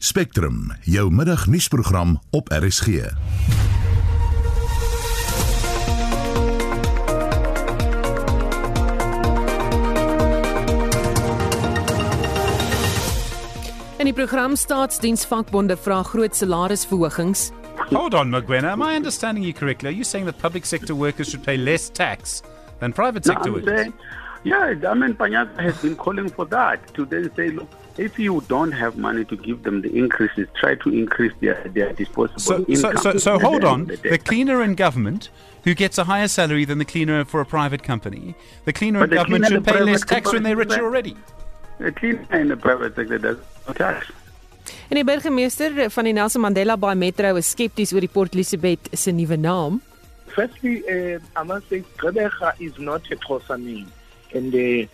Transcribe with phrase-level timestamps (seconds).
[0.00, 2.86] Spectrum, jou middagnuusprogram op RSG.
[13.98, 17.48] In die program staatsdiensvakbonde vra groot salarisverhogings.
[17.90, 18.70] Hold on, Magwena.
[18.76, 19.88] Am I understanding you correctly?
[19.88, 22.42] Are you saying that public sector workers should pay less tax
[22.80, 23.78] than private No, sector I'm workers?
[23.78, 23.92] saying,
[24.44, 27.68] yeah, I mean, Panyaka has been calling for that to then say, look,
[27.98, 31.92] if you don't have money to give them the increases, try to increase their, their
[31.92, 32.96] disposable So, so, income.
[32.98, 33.86] so, so at the hold on.
[33.86, 33.96] the.
[33.96, 35.30] The cleaner in government,
[35.64, 38.34] who gets a higher salary than the cleaner for a private company,
[38.64, 41.16] the cleaner But in the government cleaner should pay less tax when they're richer already.
[41.78, 44.06] The cleaner in the private sector does not tax.
[44.88, 48.88] En die burgemeester van die Nelson Mandela Bay Metro is skepties oor die Port Elizabeth
[48.92, 49.80] se nuwe naam.
[50.34, 53.90] Firstly, uh, I must say, Gqeberha is not a Xhosa name,
[54.34, 54.86] and uh,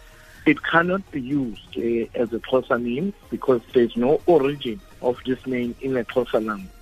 [0.45, 5.45] it cannot be used uh, as a Xhosa name because there's no origin of this
[5.47, 6.73] name in a Xhosa language.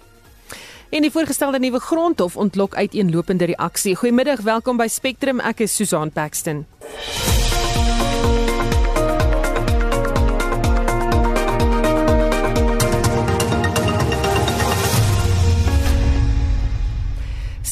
[0.92, 3.96] En die voorgestelde nuwe grondhof ontlok uiteenlopende reaksie.
[3.96, 5.40] Goeiemiddag, welkom by Spectrum.
[5.40, 6.66] Ek is Susan Paxton.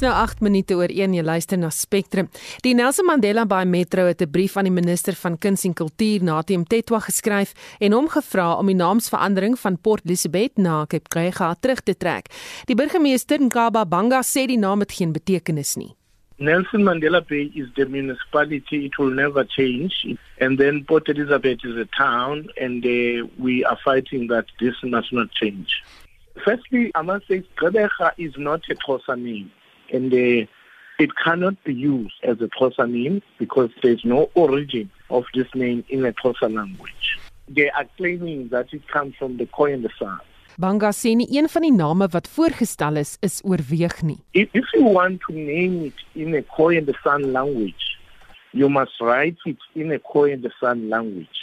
[0.00, 2.30] Dis nou 8 minute oor 1 jy luister na Spectrum.
[2.64, 6.24] Die Nelson Mandela Bay Metro het 'n brief aan die minister van Kuns en Kultuur
[6.24, 11.54] Natem Tetwa geskryf en hom gevra om die naamsverandering van Port Elizabeth na Cape Gregga
[11.54, 12.32] terug te trek.
[12.64, 15.94] Die burgemeester Nkaba Banga sê die naam het geen betekenis nie.
[16.38, 20.16] Nelson Mandela Bay is the municipality; it will never change.
[20.40, 25.12] And then Port Elizabeth is a town, and uh, we are fighting that this must
[25.12, 25.68] not change.
[26.44, 29.50] Firstly, I must say, Gqeberha is not a Xhosa name,
[29.92, 30.46] and uh,
[30.98, 35.84] it cannot be used as a Xhosa name because there's no origin of this name
[35.88, 37.19] in the Xhosa language.
[37.48, 40.20] They are claiming that it comes from the Khoi and the San.
[40.58, 44.18] Banga sê nie een van die name wat voorgestel is is oorweeg nie.
[44.33, 47.96] If, if you want to name it in a Khoi and the San language,
[48.52, 51.39] you must write it in a Khoi and the San language.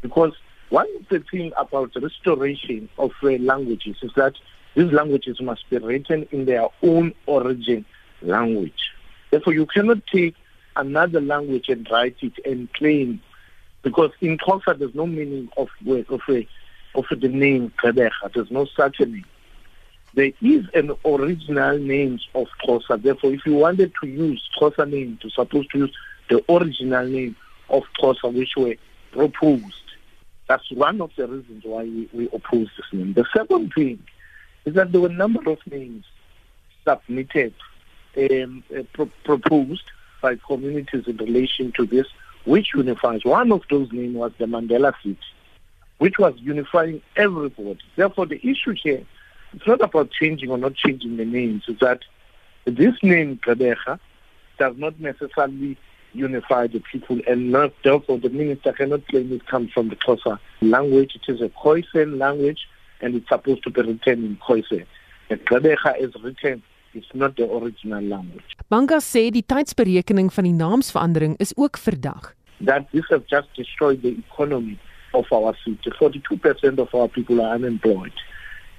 [0.00, 0.32] Because
[0.70, 4.34] one of the things about the restoration of uh, languages is that
[4.74, 7.84] these languages must be written in their own origin
[8.22, 8.90] language.
[9.30, 10.34] Therefore, you cannot take
[10.76, 13.20] another language and write it and claim,
[13.82, 16.48] because in Xhosa there's no meaning of of a,
[16.94, 18.32] of the name Gqeberha.
[18.34, 19.24] There's no such a name
[20.14, 23.02] there is an original name of Xhosa.
[23.02, 25.96] Therefore, if you wanted to use Xhosa name, you're supposed to use
[26.28, 27.36] the original name
[27.70, 28.74] of Xhosa, which were
[29.10, 29.64] proposed.
[30.48, 33.14] That's one of the reasons why we, we oppose this name.
[33.14, 34.02] The second thing
[34.64, 36.04] is that there were a number of names
[36.84, 37.54] submitted,
[38.16, 39.84] um, uh, pro- proposed
[40.20, 42.06] by communities in relation to this,
[42.44, 43.24] which unifies.
[43.24, 45.18] One of those names was the Mandela City,
[45.98, 47.78] which was unifying everybody.
[47.96, 49.04] Therefore, the issue here
[49.54, 51.64] it's not about changing or not changing the names.
[51.68, 52.00] It's that
[52.64, 53.98] this name, Gqeberha,
[54.58, 55.76] does not necessarily
[56.14, 60.38] unify the people and not, therefore the minister cannot claim it comes from the Xhosa
[60.60, 61.16] language.
[61.16, 62.66] It is a Khoisan language
[63.02, 64.86] and it's supposed to be written in Khoisan.
[65.28, 66.62] The Gqeberha is written,
[66.94, 68.56] it's not the original language.
[68.68, 72.34] Banga sê die tydsberekening van die naamsverandering is ook verdag.
[72.60, 74.78] That this has just destroyed the economy
[75.14, 75.90] of our city.
[75.90, 78.12] 42% of our people are unemployed.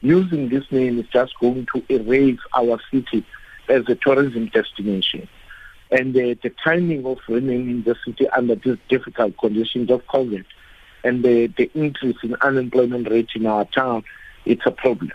[0.02, 3.26] Using this name is just going to erase our city
[3.70, 5.28] as a tourism destination.
[5.92, 10.46] And uh, the timing of renaming the city under these difficult conditions of COVID
[11.04, 14.04] and the, the increase in unemployment rate in our town,
[14.46, 15.12] it's a problem.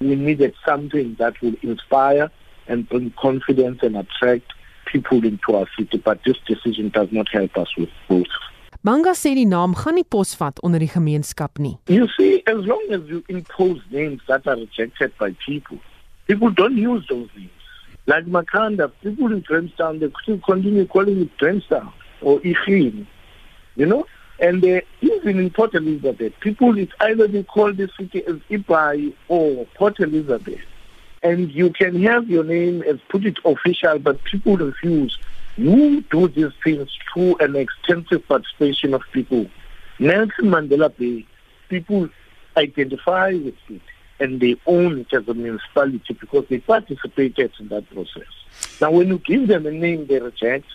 [0.00, 2.30] We needed something that will inspire
[2.66, 4.52] and bring confidence and attract
[4.86, 8.26] people into our city, but this decision does not help us with both.
[8.82, 11.76] Banga sê die naam gaan nie posvat onder die gemeenskap nie.
[11.86, 15.76] You see, as long as you impose names that are rejected by people,
[16.26, 17.50] people don't use those names.
[18.06, 21.92] Like Makanda, people in Grahamstown, they still continue calling it Grahamstown
[22.22, 23.06] or Ichim,
[23.76, 24.06] you know?
[24.40, 29.14] And uh, even in Port Elizabeth, people, it's either they call the city as Ibai
[29.28, 30.60] or Port Elizabeth.
[31.22, 35.18] And you can have your name as put it official, but people refuse.
[35.58, 39.46] You do these things through an extensive participation of people.
[39.98, 41.26] Nelson Mandela Bay,
[41.68, 42.08] people
[42.56, 43.82] identify with it
[44.20, 48.28] and they own it as a municipality because they participated in that process.
[48.80, 50.66] Now, when you give them a name they reject,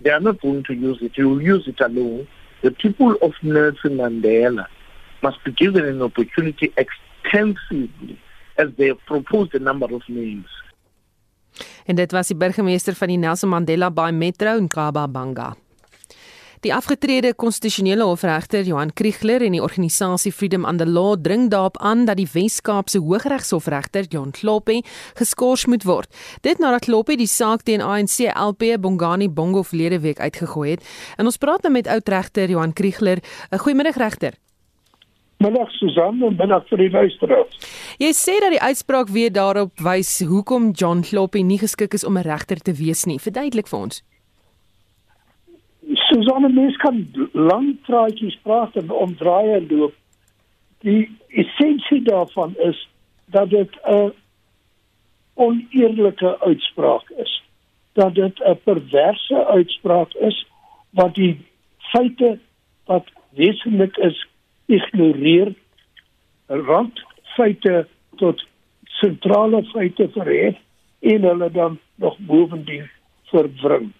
[0.00, 1.16] they are not going to use it.
[1.16, 2.28] You will use it alone.
[2.62, 4.66] The people of Nelson Mandela
[5.22, 8.18] must be given an opportunity extensively
[8.56, 10.46] as they have proposed a number of names.
[11.84, 15.56] En dit was die burgemeester van die Nelson Mandela Bay Metro in Kaba Banga.
[16.62, 21.80] Die afgetrede konstitusionele hofregter Johan Kriegler en die organisasie Freedom and the Law dring daarop
[21.82, 24.84] aan dat die Wes-Kaapse Hooggeregshofregter Jon Kloppie
[25.18, 26.06] geskort moet word.
[26.46, 30.86] Dit nadat Kloppie die saak teen ANC LP Bongani Bongo verlede week uitgegooi het.
[31.18, 33.18] En ons praat nou met oudregter Johan Kriegler.
[33.50, 34.38] 'n Goeiemiddag regter.
[35.42, 37.58] Middag Susan en middag vir die luisteraars.
[37.98, 42.16] Jy sê dat die uitspraak weer daarop wys hoekom John Kloppie nie geskik is om
[42.16, 43.18] 'n regter te wees nie.
[43.18, 44.02] Verduidelik vir ons.
[46.12, 49.94] Susan, mens kan lank praatjies praat en omdraai en loop.
[50.84, 52.88] Die essensie daarvan is
[53.32, 54.12] dat dit 'n
[55.34, 57.42] oneerlike uitspraak is.
[57.92, 60.46] Dat dit 'n perverse uitspraak is
[60.90, 61.40] wat die
[61.78, 62.38] feite
[62.84, 64.26] wat wesentlik is
[64.66, 65.54] ignoreer
[66.46, 67.86] randfeite
[68.16, 68.44] tot
[68.84, 70.56] sentrale feite verhef
[71.00, 72.90] en hulle dan nog bovendien
[73.24, 73.92] verwring.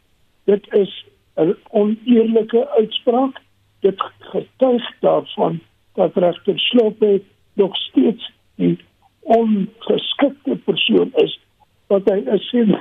[0.45, 1.05] Dit is
[1.37, 3.41] 'n oneerlike uitspraak.
[3.81, 5.61] Dit getuig daarvan
[5.95, 8.79] dat regter Sloppe nog steeds die
[9.21, 11.41] ongeskikte persoon is
[11.87, 12.77] wat hy is sien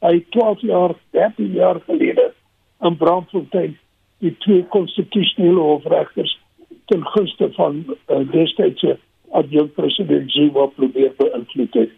[0.00, 2.32] hy 12 jaar, 13 jaar gelede
[2.80, 3.76] in Braamfontein
[4.20, 6.32] die twee konstitusionele hofregters
[6.92, 8.98] ten gunste van uh, destydse
[9.30, 11.92] adjunkt president Zuma probeer beïnvloed het.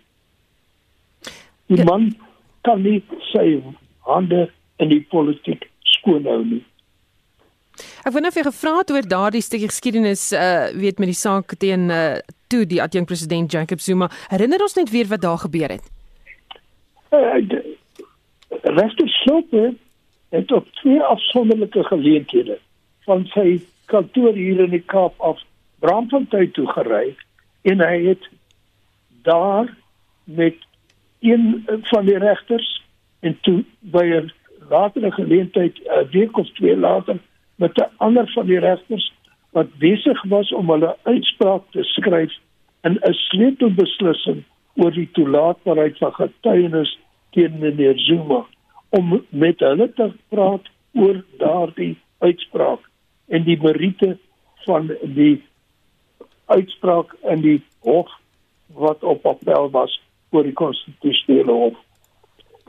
[1.67, 1.85] Die ja.
[1.89, 2.11] man
[2.67, 3.01] kan nie
[3.33, 3.63] sy
[4.07, 4.49] hande
[4.83, 5.71] in die politiek
[6.03, 6.63] skoon hou nie.
[8.05, 11.55] Ek wou net vir gevra het oor daardie stukkie geskiedenis uh weet met die saak
[11.63, 12.19] teen uh
[12.53, 14.11] toe die adjunkt president Jacob Zuma.
[14.29, 15.87] Herinner ons net weer wat daar gebeur het.
[17.13, 17.41] Uh,
[18.63, 19.75] Regter Slope
[20.33, 22.59] het op twee afsonderlike geleenthede
[23.09, 23.63] van sy
[23.93, 25.41] kantoor hier in die Kaap af
[25.81, 27.15] Braamfontein toe gery
[27.69, 28.29] en hy het
[29.25, 29.73] daar
[30.25, 30.61] met
[31.21, 32.69] een van die regters
[33.21, 34.33] en toe by 'n
[34.75, 37.19] latere geleentheid 'n week of twee later
[37.57, 39.13] met 'n ander van die regters
[39.51, 42.33] wat besig was om hulle uitspraak te skryf
[42.83, 44.43] in 'n sleutelbeslissing
[44.75, 46.99] oor die toelaatbaarheid van getuienis
[47.31, 48.45] teen meneer Zuma
[48.89, 52.81] om met hulle te praat oor daardie uitspraak
[53.29, 54.17] en die meriete
[54.65, 55.43] van die
[56.47, 58.11] uitspraak in die hof
[58.75, 61.79] wat op appel was oor die konstitusionele hof.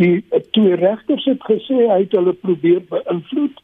[0.01, 3.61] Die twee regters het gesê hy het hulle probeer beïnvloed.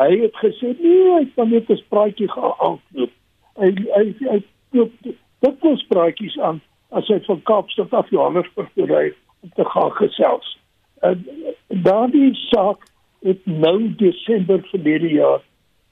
[0.00, 3.12] Hy het gesê nee, hy kan net 'n spraatjie gaan doen.
[3.60, 4.40] Hy hy hy
[4.72, 9.12] koop dit was spraatjies aan as hy van Kaapstad af Johannesburg toe ry
[9.42, 10.58] om te gaan gesels.
[11.00, 11.26] En
[11.68, 12.86] daardie saak
[13.22, 15.42] het nou Desember verlede jaar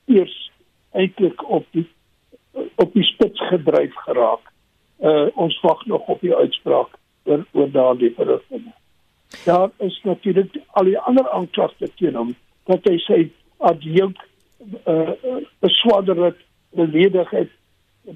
[0.07, 0.51] eers
[0.91, 1.87] eintlik op die
[2.77, 4.53] op die spits gedryf geraak.
[4.99, 8.73] Uh ons wag nog op die uitspraak oor oor daardie verrigting.
[9.45, 12.35] Daar is natuurlik al die ander aanklagte teen hom
[12.71, 13.19] dat hy sê
[13.69, 14.21] adjunk
[14.89, 15.13] uh
[15.65, 16.41] beswaarder het
[16.77, 17.51] beledig het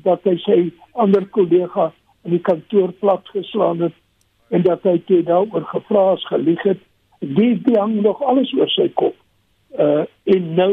[0.05, 0.59] dat hy sy
[0.93, 1.91] ander kollega
[2.25, 3.97] in die kantoor plat geslaan het
[4.49, 6.81] en dat hy toe daaroor gevra is gelieg het.
[7.21, 9.17] Die hang nog alles oor sy kop.
[9.77, 10.73] Uh en nou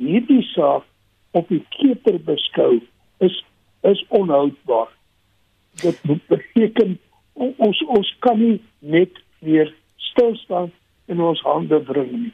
[0.00, 0.84] hierdie saak
[1.36, 2.80] op die keper beskou
[3.24, 3.36] is
[3.84, 4.88] is onhoudbaar.
[5.82, 6.98] Dit beteken
[7.34, 10.72] ons ons kan nie net weer stil staan
[11.06, 12.32] en ons hande wring nie.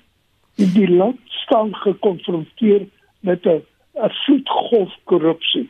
[0.74, 2.86] Die land staan gekonfronteer
[3.20, 3.62] met 'n
[3.94, 5.68] 'n vloedgolf korrupsie.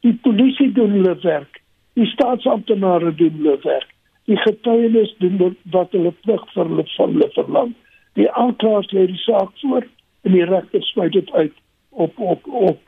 [0.00, 1.60] Die polisie doen hulle werk,
[1.92, 3.94] die staatsamptenare doen hulle werk,
[4.24, 7.74] die getuienis doen wat hulle plig vir hulle van hulle verlang.
[8.14, 9.86] Die aanklaers lê die saak voor
[10.22, 11.54] en die regter sluit dit uit
[11.90, 12.80] op op op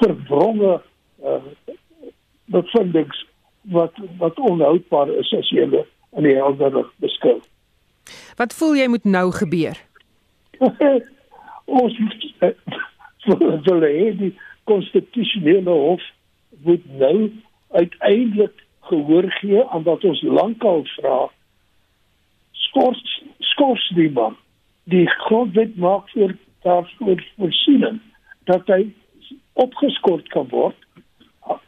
[0.00, 0.80] verwronge
[1.24, 1.42] uh,
[2.44, 3.26] bevindings
[3.62, 5.66] wat wat onhoudbaar is as jy
[6.16, 7.38] in die helder beskou.
[8.36, 9.78] Wat voel jy moet nou gebeur?
[11.80, 11.98] ons
[13.66, 14.32] wil hê die
[14.70, 16.02] konstitusionele hof
[16.66, 17.30] moet nou
[17.78, 21.18] uiteindelik gehoor gee aan wat ons lankal vra.
[22.66, 23.02] Skors
[23.52, 24.36] skors die man
[24.90, 26.34] die grondwet maak vir
[26.66, 28.00] daarvoor voorsiening
[28.50, 28.82] dat hy
[29.62, 30.76] opgeskort kan word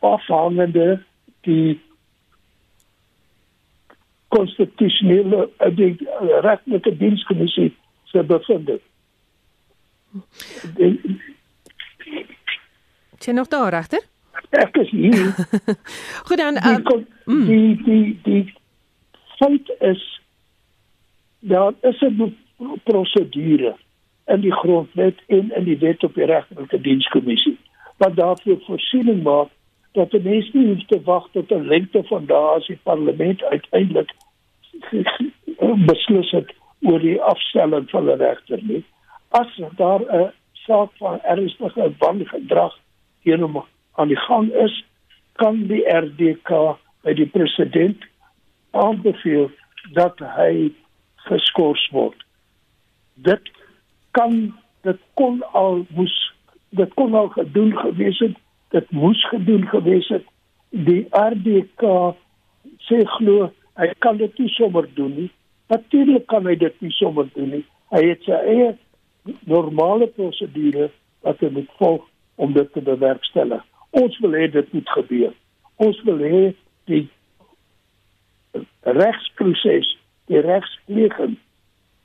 [0.02, 1.02] afhangende
[1.46, 1.78] die
[4.32, 5.92] konstitusionele die
[6.40, 7.70] regtelike dienskommissie
[8.12, 8.80] se bevinding.
[13.18, 14.02] Sien nog daar regter?
[14.50, 15.34] Ek is hier.
[16.26, 18.54] Goed dan die, uh, die die die
[19.38, 20.02] feit is
[21.40, 22.36] daar is 'n
[22.84, 23.76] prosedure
[24.26, 27.58] in die grondwet en in die wet op die regterlike dienskommissie
[27.96, 29.48] wat daarvoor voorsiening maak
[29.92, 33.42] dat 'n mens nie hoef te wag tot 'n lengte van dae as die parlement
[33.42, 34.10] uiteindelik
[35.90, 38.84] beslis het oor die afstelling van 'n regter nie.
[39.32, 42.78] as daar 'n saak van ernstige wangedrag
[43.22, 44.84] teen hom aan die gang is,
[45.32, 46.50] kan die RDK
[47.02, 48.04] by die president
[48.70, 49.50] aanbeveel
[49.92, 50.72] dat hy
[51.16, 52.24] geskort word.
[53.14, 53.50] Dit
[54.10, 56.32] kan dit kon al moes
[56.68, 58.36] dit kon al gedoen gewees het,
[58.68, 60.24] dit moes gedoen gewees het.
[60.70, 62.14] Die RDK
[62.88, 65.30] sê glo hy kan dit nie sommer doen nie.
[65.72, 67.64] Natuurlik kan hy dit nie sommer doen nie.
[67.92, 68.72] Hy het sy eie
[69.48, 70.90] normale prosedure
[71.22, 72.04] wat hy moet volg
[72.42, 73.62] om dit te bewerkstellig.
[73.90, 75.32] Ons wil hê dit moet gebeur.
[75.76, 76.42] Ons wil hê
[76.90, 77.06] die
[78.82, 79.88] regsproses,
[80.28, 81.38] die regspleging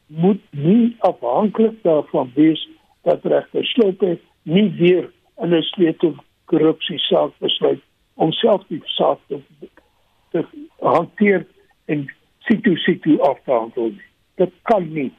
[0.08, 2.62] moet nie afhanklik daarvan wees
[3.08, 5.10] dat regter Slope nie weer
[5.44, 7.82] in 'n sleutel korrupsie saak besluit
[8.14, 9.40] om self die saak te,
[10.32, 10.46] te
[10.80, 11.46] hanteer
[11.88, 12.06] en
[12.48, 13.96] situ situ af te handel.
[14.38, 15.12] Dit kan nie.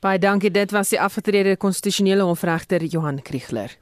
[0.00, 3.74] Baie dankie, dit was die afgetrede konstitusionele hofregter Johan Kriegler.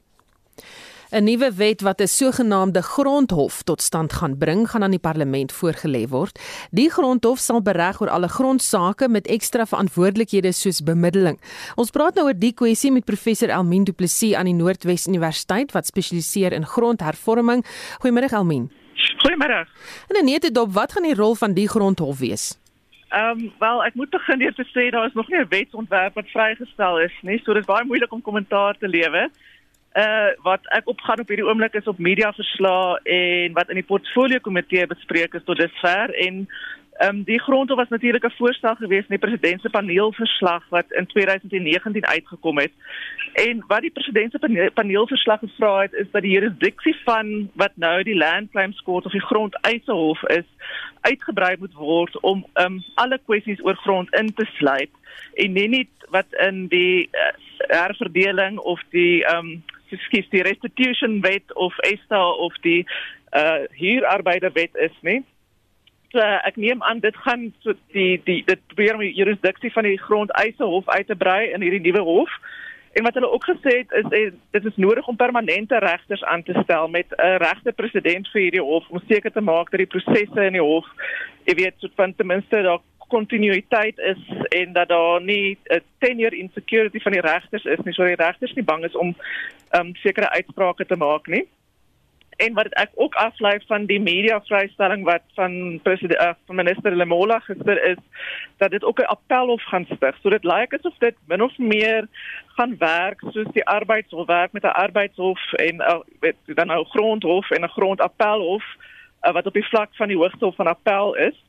[1.11, 5.51] 'n Nuwe wet wat 'n sogenaamde grondhof tot stand gaan bring, gaan aan die parlement
[5.51, 6.39] voorgelê word.
[6.71, 11.39] Die grondhof sal bereg oor alle grondsake met ekstra verantwoordelikhede soos bemiddeling.
[11.75, 15.71] Ons praat nou oor die kwessie met professor Elmien Du Plessis aan die Noordwes Universiteit
[15.71, 17.65] wat spesialiseer in grondhervorming.
[18.01, 18.69] Goeiemôre Elmien.
[18.97, 19.65] Goeiemôre.
[20.07, 22.59] En net te dop, wat gaan die rol van die grondhof wees?
[23.09, 26.13] Ehm um, wel, ek moet begin deur te sê daar is nog nie 'n wetsontwerp
[26.13, 29.29] wat vrygestel is nie, so dit is baie moeilik om kommentaar te lewe
[29.97, 33.87] uh wat ek opgaan op hierdie oomblik is op media verslae en wat in die
[33.87, 36.43] portfolio komitee bespreek is tot dusver en
[36.97, 40.91] ehm um, die grondhof was natuurlik 'n voorstel gewees in die president se paneelverslag wat
[40.91, 42.71] in 2019 uitgekom het.
[43.33, 48.03] En wat die president se paneelverslag gevra het is dat die jurisdiksie van wat nou
[48.03, 50.45] die Land Claims Court of die Grondeisehof is
[51.01, 54.89] uitgebrei moet word om ehm um, alle kwessies oor grond in te sluit
[55.33, 59.63] en nie net wat in die uh, herverdeling of die ehm um,
[59.95, 62.85] skies die restitution wet of ESTA of die
[63.31, 65.23] uh huurarbeiderwet is nie.
[66.11, 69.83] So ek neem aan dit gaan so die die dit probeer om die jurisdiksie van
[69.83, 72.31] die grondeisehof uit te brei in hierdie nuwe hof.
[72.97, 76.43] En wat hulle ook gesê het is en dit is nodig om permanente regters aan
[76.43, 79.93] te stel met 'n regte president vir hierdie hof om seker te maak dat die
[79.95, 80.87] prosesse in die hof,
[81.43, 86.35] jy weet, so van ten minste daar kontinuïteit is en dat daar nie 'n tenure
[86.35, 89.15] insecurity van die regters is nie, so die regters nie bang is om
[89.79, 91.47] um sekere uitsprake te maak nie.
[92.37, 96.95] En wat ek ook aflei van die media vrystelling wat van president uh, van minister
[96.95, 97.97] Lemola gister is
[98.57, 100.17] dat dit ook 'n appelhof gaan stig.
[100.21, 102.07] So dit lyk asof dit min of meer
[102.45, 107.49] gaan werk soos die arbeidshof werk met 'n arbeidshof en uh, weet dan nou grondhof
[107.51, 108.65] en 'n grondappelhof
[109.21, 111.46] uh, wat op die vlak van die hoogste hof van appel is.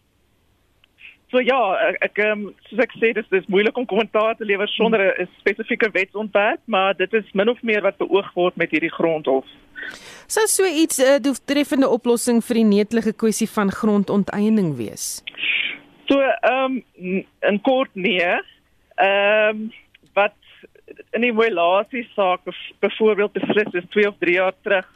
[1.28, 4.68] So ja, ek, ek um, soos ek sê dis dis moeilik om kommentaar te lewer
[4.72, 8.92] sonder 'n spesifieke wetsontwerp, maar dit is min of meer wat beoog word met hierdie
[8.92, 9.44] grondhof.
[10.26, 15.22] Sou so iets 'n uh, doeltreffende oplossing vir die netelige kwessie van grondonteiening wees?
[16.08, 18.32] So ehm um, in kort nee.
[18.96, 19.72] Ehm um,
[20.14, 20.34] wat
[21.12, 22.40] in die relasie saak
[22.80, 24.88] byvoorbeeld beslis is 2 of 3 jaar terug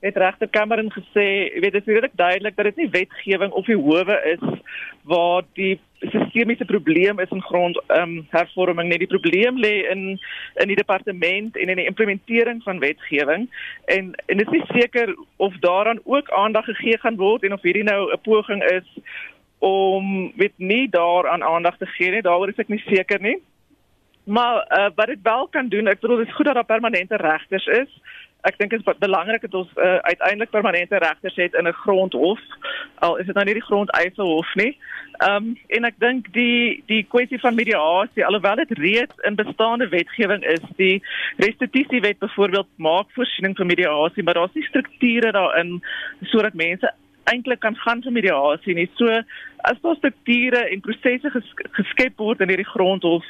[0.00, 3.66] het regter Cameron gesê, jy weet dit is redelik duidelik dat dit nie wetgewing of
[3.66, 4.44] die howe is
[5.08, 10.02] waar die sistemiese probleem is in grond ehm um, hervorming net die probleem lê in
[10.62, 13.48] in die departement en in die implementering van wetgewing.
[13.84, 17.62] En en dit is nie seker of daaraan ook aandag gegee gaan word en of
[17.62, 18.86] hierdie nou 'n poging is
[19.58, 22.22] om weet nie daaraan aandag te gee nie.
[22.22, 23.42] Daaroor is ek nie seker nie.
[24.24, 27.16] Maar uh, wat dit wel kan doen ek bedoel dit is goed dat daar permanente
[27.16, 27.90] regters is
[28.46, 32.40] ek dink dit is belangrik dat ons uh, uiteindelik permanente regters het in 'n grondhof
[32.98, 34.76] al is dit nou nie die grondeisehof nie.
[35.18, 39.88] Ehm um, en ek dink die die kwessie van mediasie alhoewel dit reeds in bestaande
[39.88, 41.02] wetgewing is, die
[41.36, 45.82] restitusiewet byvoorbeeld maak voorsiening vir mediasie, maar daar's nie strukture daarin
[46.22, 46.94] sodat mense
[47.32, 48.88] eintlik kan gaan vir mediasie nie.
[48.96, 49.06] So
[49.68, 53.24] as daar strukture en prosesse ges geskep word in hierdie grondhof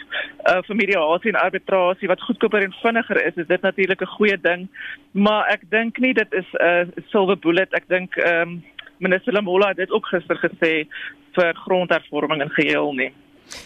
[0.51, 4.39] uh, vir mediasie en arbitrasie wat goedkoper en vinniger is, is dit natuurlik 'n goeie
[4.41, 4.69] ding.
[5.13, 7.73] Maar ek dink nie dit is 'n uh, silver bullet.
[7.75, 8.63] Ek dink ehm um,
[8.99, 10.87] minister Lamola het dit ook gister gesê
[11.33, 13.13] vir grondhervorming in geheel nie.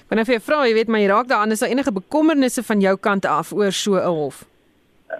[0.08, 3.26] Wanneer jy vra, jy weet my raak daaraan is daar enige bekommernisse van jou kant
[3.26, 4.51] af oor so 'n hof?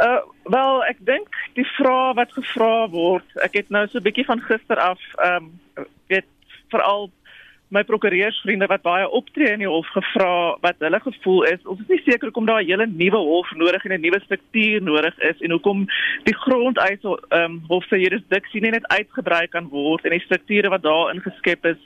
[0.01, 4.25] Uh wel, ek dink die vraag wat gevra word, ek het nou so 'n bietjie
[4.25, 6.27] van gister af ehm um, weet
[6.69, 7.11] veral
[7.73, 11.63] my prokureursvriende wat baie optree in die hof gevra wat hulle gevoel is.
[11.65, 14.83] Ons is nie seker hoekom daar 'n hele nuwe hof nodig en 'n nuwe struktuur
[14.83, 15.87] nodig is en hoekom
[16.25, 20.69] die grondeis ehm um, hof se jurisdiksie nie net uitgebrei kan word en die strukture
[20.69, 21.81] wat daar ingeskep is,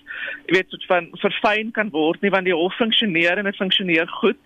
[0.46, 4.08] jy weet, soort van verfyn kan word nie want die hof funksioneer en dit funksioneer
[4.08, 4.38] goed.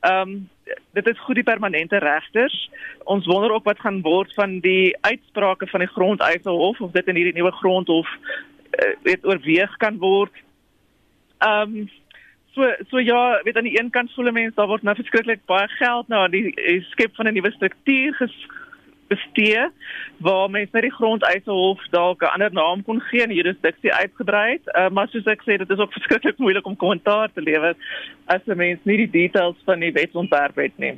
[0.00, 0.48] Ehm um,
[0.92, 2.70] dit is goed die permanente regters.
[3.04, 7.18] Ons wonder ook wat gaan word van die uitsprake van die Grondeisehof of dit in
[7.20, 10.32] hierdie nuwe grondhof uh, weet oorweeg kan word.
[11.38, 11.90] Ehm um,
[12.52, 15.68] so so ja, weet aan die een kant voel mense daar word nou verskriklik baie
[15.68, 18.34] geld nou aan die, die skep van 'n nuwe struktuur ges
[19.12, 19.68] bestee
[20.26, 24.48] waar mense net die grondeisehof dalk 'n ander naam kon gee en die jurisdiksie uitgebrei
[24.56, 24.66] het.
[24.74, 27.74] Uh, maar soos ek sê, dit is ook verskriklik moeilik om kommentaar te lewer
[28.26, 30.96] as 'n mens nie die details van die wetsontwerp het nie.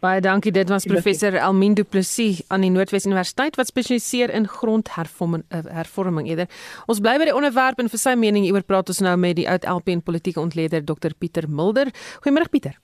[0.00, 0.52] Baie dankie.
[0.52, 6.28] Dit was professor Elmien Du Plessis aan die Noordwes Universiteit wat spesialiseer in grondhervorming hervorming
[6.28, 6.50] eerder.
[6.86, 9.48] Ons bly by die onderwerp en vir sy mening hieroor praat ons nou met die
[9.48, 11.90] oud LP en politieke ontleder Dr Pieter Mulder.
[12.20, 12.76] Goeiemôre Pieter.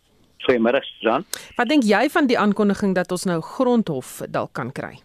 [0.42, 1.24] Goeiemôre Susan.
[1.56, 4.98] Wat dink jy van die aankondiging dat ons nou grondhof dalk kan kry?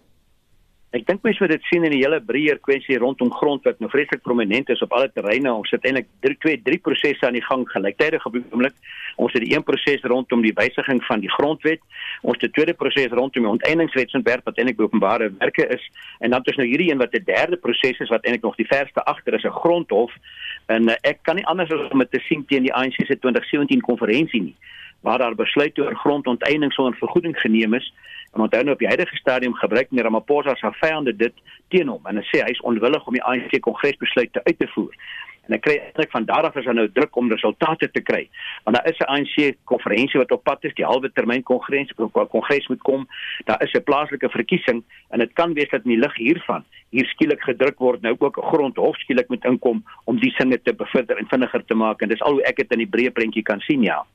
[0.96, 3.90] Ek dink mense moet dit sien in die hele breër kwessie rondom grond wat nou
[3.92, 5.52] vreeslik prominent is op alle terreine.
[5.52, 8.78] Ons het eintlik 3 2 3 prosesse aan die gang gelyktydig op die oomblik.
[9.20, 11.84] Ons het die een proses rondom die wysiging van die grondwet.
[12.24, 15.84] Ons het 'n tweede proses rondom die onteeningswetsontwerp wat eintlik openbare werke is
[16.20, 18.72] en dan is nou hierdie een wat 'n derde proses is wat eintlik nog die
[18.72, 20.12] verste agter is 'n grondhof.
[20.68, 23.20] En uh, ek kan nie anders as om dit te sien teen die ANC se
[23.20, 24.56] 2017 konferensie nie
[25.08, 27.94] waar daar besluit oor grondonteiening sonder vergoeding geneem is.
[28.34, 31.34] En onthou nou op die huidige stadium gebruik meneer Ramaphosa se vyande dit
[31.68, 34.92] teen hom en hy sê hy is onwillig om die ANC kongresbesluite uit te voer.
[35.48, 38.30] En ek kry eintlik van daar af is daar nou druk om resultate te kry.
[38.64, 41.92] Want daar is 'n ANC konferensie wat op pad is, die halwe termyn kongres
[42.30, 43.08] kongres moet kom.
[43.46, 47.06] Daar is 'n plaaslike verkiesing en dit kan wees dat in die lig hiervan hier
[47.06, 51.18] skielik gedruk word nou ook 'n grondhof skielik moet inkom om die sinne te bevorder
[51.18, 53.60] en vinniger te maak en dis al hoe ek dit in die breë prentjie kan
[53.60, 54.06] sien ja.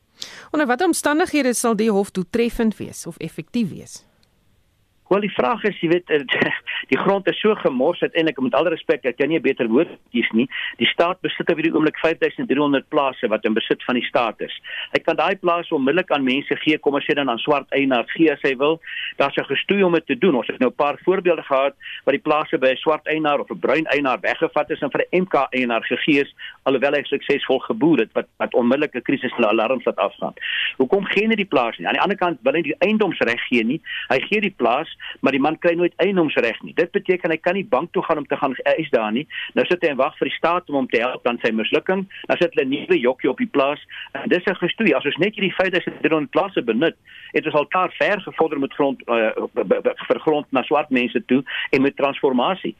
[0.51, 4.12] Onder watter omstandighede sal die hof doeltreffend wees of effektief wees?
[5.13, 6.09] Wel die vraag is, jy weet,
[6.93, 9.91] die grond is so gemors uiteindelik met al respek dat jy nie 'n beter woord
[10.15, 10.47] kies nie.
[10.81, 14.55] Die staat besit op hierdie oomblik 5300 plase wat in besit van die staat is.
[14.97, 18.13] Hy kan daai plase onmiddellik aan mense gee, kom ons sê dan aan swart eienaars
[18.17, 18.81] gee as hy wil.
[19.19, 20.35] Daar's 'n gestoei om dit te doen.
[20.35, 23.51] Ons het nou 'n paar voorbeelde gehad waar die plase by 'n swart eienaar of
[23.51, 27.59] 'n bruin eienaar weggevat is en vir 'n MK eienaar gegee is alhoewel hy suksesvol
[27.67, 30.35] geboer het wat wat onmiddellik 'n krisis hulle alarms laat afgaan.
[30.77, 31.87] Hoekom gee hy die plaas nie?
[31.87, 33.81] Aan die ander kant wil hy die eiendomsreg gee nie.
[34.09, 34.89] Hy gee die plaas
[35.21, 36.75] maar die man kry nooit eienoomsreg nie.
[36.75, 39.27] Dit beteken hy kan nie bank toe gaan om te gaan eis daar nie.
[39.55, 42.07] Nou sit hy en wag vir die staat om hom te help dan sy mislukking.
[42.27, 43.81] Dan sit hulle 'n nuwe jokkie op die plaas.
[44.13, 44.95] En dis 'n gestoei.
[44.95, 46.97] As ons net hierdie feit dat hulle in plase benut,
[47.33, 49.31] het ons al klaar ver gevorder met grond uh,
[50.09, 52.77] vir grond na swart mense toe en met transformasie.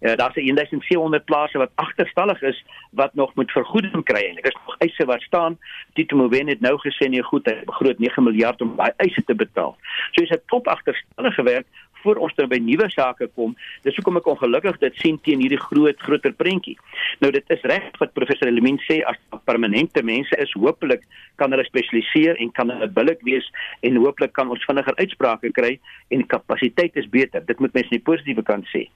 [0.00, 4.56] Uh, daar's 1700 plase wat agterstallig is wat nog moet vergoeding kry en ek is
[4.64, 5.58] nog eise wat staan
[5.92, 9.36] Tito Mboweni het nou gesê nee goed hy begroot 9 miljard om daai eise te
[9.36, 9.76] betaal.
[10.14, 11.68] So is dit top agterstallige werk
[12.00, 13.52] voor ons dan by nuwe sake kom.
[13.84, 16.78] Dis hoekom ek ongelukkig dit sien teen hierdie groot groter prentjie.
[17.20, 21.04] Nou dit is reg wat professor Element sê as permanente mense is hopelik
[21.40, 23.46] kan hulle spesialiseer en kan hulle billik wees
[23.84, 25.76] en hopelik kan ons vinniger uitsprake kry
[26.08, 27.44] en kapasiteit is beter.
[27.44, 28.88] Dit moet mense nie positiewe kant sê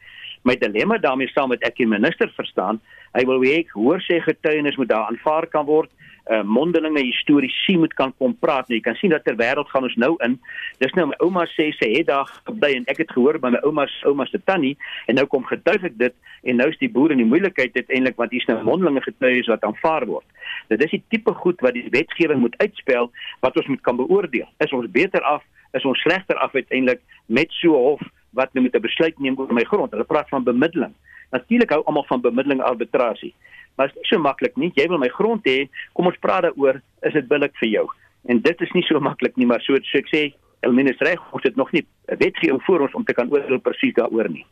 [0.44, 2.80] my dilemma daarmee saam met ek die minister verstaan
[3.14, 5.92] hy wil hê hoor sê getuienis moet daar aanvaar kan word
[6.30, 8.68] uh, mondelinge historiese moet kan kom praat.
[8.68, 10.36] Nou jy kan sien dat ter wêreld gaan ons nou in.
[10.82, 13.60] Dis nou my ouma sê sy het daar gebly en ek het gehoor by my
[13.66, 14.74] ouma se ouma se tannie
[15.10, 18.18] en nou kom getuig ek dit en nou is die boer in die moeilikheid uiteindelik
[18.20, 20.26] want hier's nou mondelinge getuies wat aanvaar word.
[20.72, 23.10] Dit is die tipe goed wat die wetgewing moet uitspel
[23.44, 24.48] wat ons moet kan beoordeel.
[24.64, 28.02] Is ons beter af is ons slegter af uiteindelik met so hof
[28.34, 29.90] wat nou met 'n besluit neem oor my grond.
[29.90, 30.94] Hulle praat van bemiddeling.
[31.30, 33.34] Natuurlik hou almal van bemiddeling arbitrasie.
[33.76, 34.70] Maar dit is nie so maklik nie.
[34.74, 37.86] Jy wil my grond hê, kom ons praat daaroor, is dit billik vir jou?
[38.24, 41.42] En dit is nie so maklik nie, maar so so ek sê, Elminus reg, ons
[41.42, 44.46] het nog nie 'n wetgewing voor ons om te kan oordeel presies daaroor nie.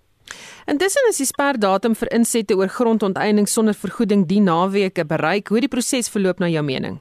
[0.67, 5.49] Intussen is die sperdatum vir insette oor grondonteiening sonder vergoeding die naweke bereik.
[5.49, 7.01] Hoe die proses verloop na jou mening?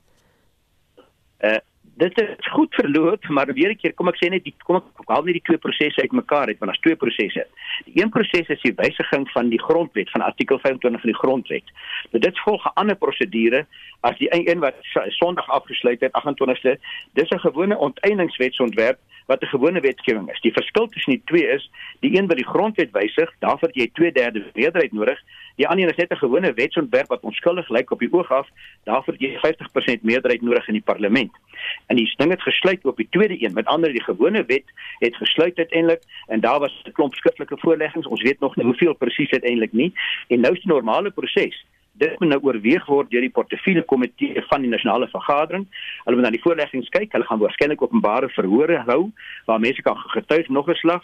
[1.44, 1.60] Uh
[2.02, 5.10] dit is goed verloop, maar weer 'n keer kom ek sê net die kom ek
[5.14, 7.46] haal net die twee prosesse uitmekaar uit want daar's twee prosesse.
[7.86, 11.68] Die een proses is die wysiging van die grondwet van artikel 25 van die grondwet.
[12.12, 13.66] Nou dit volg 'n ander prosedure
[14.02, 14.76] as die een wat
[15.08, 16.80] Sondag afgesluit het 28ste.
[17.14, 20.42] Dis 'n gewone onteieningswetsontwerp wat 'n gewone wetgewing is.
[20.42, 24.44] Die verskil tussen die twee is, die een wat die grondwet wysig, daarvoor jy 2/3
[24.54, 25.20] meerderheid nodig.
[25.56, 28.48] Die ander is net 'n gewone wetsontwerp wat onskuldig lyk op die oog af,
[28.84, 31.32] daarvoor jy 50% meerderheid nodig in die parlement.
[31.92, 34.68] En die ding het gesluit op die tweede een, met ander die gewone wet
[35.00, 38.08] het gesluit uiteindelik en daar was 'n klomp skriftelike voorleggings.
[38.08, 39.94] Ons weet nog nie hoeveel presies uiteindelik nie.
[40.28, 44.44] En nou is die normale proses dit moet nou oorweeg word deur die portefeulje komitee
[44.50, 45.68] van die nasionale vergadering.
[46.04, 47.12] Hulle moet na die voorleggings kyk.
[47.12, 49.12] Hulle gaan waarskynlik openbare verhore hou
[49.46, 51.04] waar mense kan getuig nog 'n slag.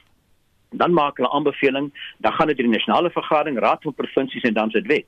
[0.71, 4.53] Dan maak hulle aanbeveling, dan gaan dit deur die nasionale vergadering, raad van provinsies en
[4.53, 5.05] dan se wet.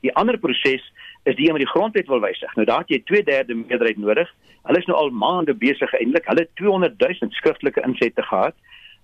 [0.00, 0.92] Die ander proses
[1.28, 2.54] is die een wat die grondwet wil wysig.
[2.56, 4.28] Nou daar het jy 2/3 meerderheid nodig.
[4.62, 6.26] Hulle is nou al maande besig eintlik.
[6.26, 8.54] Hulle het 200 000 skriftelike insette gehad.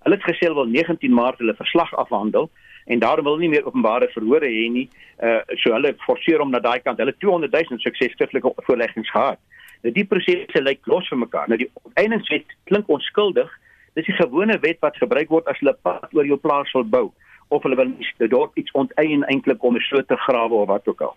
[0.03, 2.49] Hulle het gesê hulle wil 19 Maart hulle verslag afhandel
[2.85, 4.89] en daarom wil nie meer openbare verhore hê nie.
[5.23, 6.97] Uh so hulle forceer om na daai kant.
[6.97, 9.39] Hulle 200 000 suksesvolike voorleggings gehad.
[9.83, 11.47] Nou die prosesse lyk los vir mekaar.
[11.47, 13.51] Nou die eienaamswet klink onskuldig.
[13.93, 17.11] Dis 'n gewone wet wat gebruik word as hulle pad oor jou plaas wil bou
[17.47, 21.01] of hulle wil dorp iets onteien eintlik om 'n so te grawe of wat ook
[21.01, 21.15] al.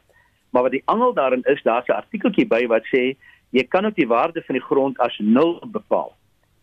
[0.51, 3.17] Maar wat die angel daarin is, daar's 'n artikeltjie by wat sê
[3.51, 6.17] jy kan ook die waarde van die grond as nul bepaal.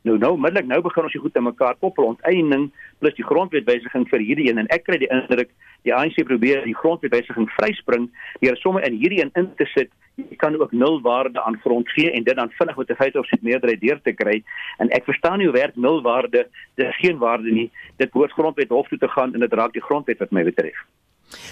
[0.05, 2.05] Nou nou middelik nou begin ons die goed aan mekaar koppel.
[2.05, 2.67] Onteiening
[3.01, 4.61] plus die grondwetwysiging vir hierdie een.
[4.61, 5.49] En ek kry die indruk
[5.81, 8.05] die ANC probeer die grondwetwysiging vryspring
[8.43, 9.89] deur somme in hierdie een in te sit.
[10.15, 13.15] Jy kan ook nul waarde aan grond gee en dit dan vinnig met 'n feit
[13.15, 14.43] of sit meerderheid deur te kry.
[14.77, 16.47] En ek verstaan nie hoe werk nul waarde.
[16.75, 17.71] Dis geen waarde nie.
[17.97, 20.85] Dit behoort grondwet hof toe te gaan en dit raak die grondwet wat my betref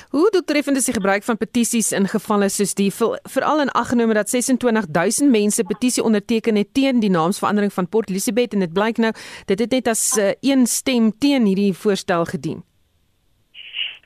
[0.10, 4.30] Hoe doeltreffend is die gebruik van petisies in gevalle soos die veral in aggenome dat
[4.30, 9.14] 26000 mense petisie onderteken het teen die naamsverandering van Port Elizabeth en dit blyk nou
[9.46, 12.64] dit het net as uh, een stem teen hierdie voorstel gedien.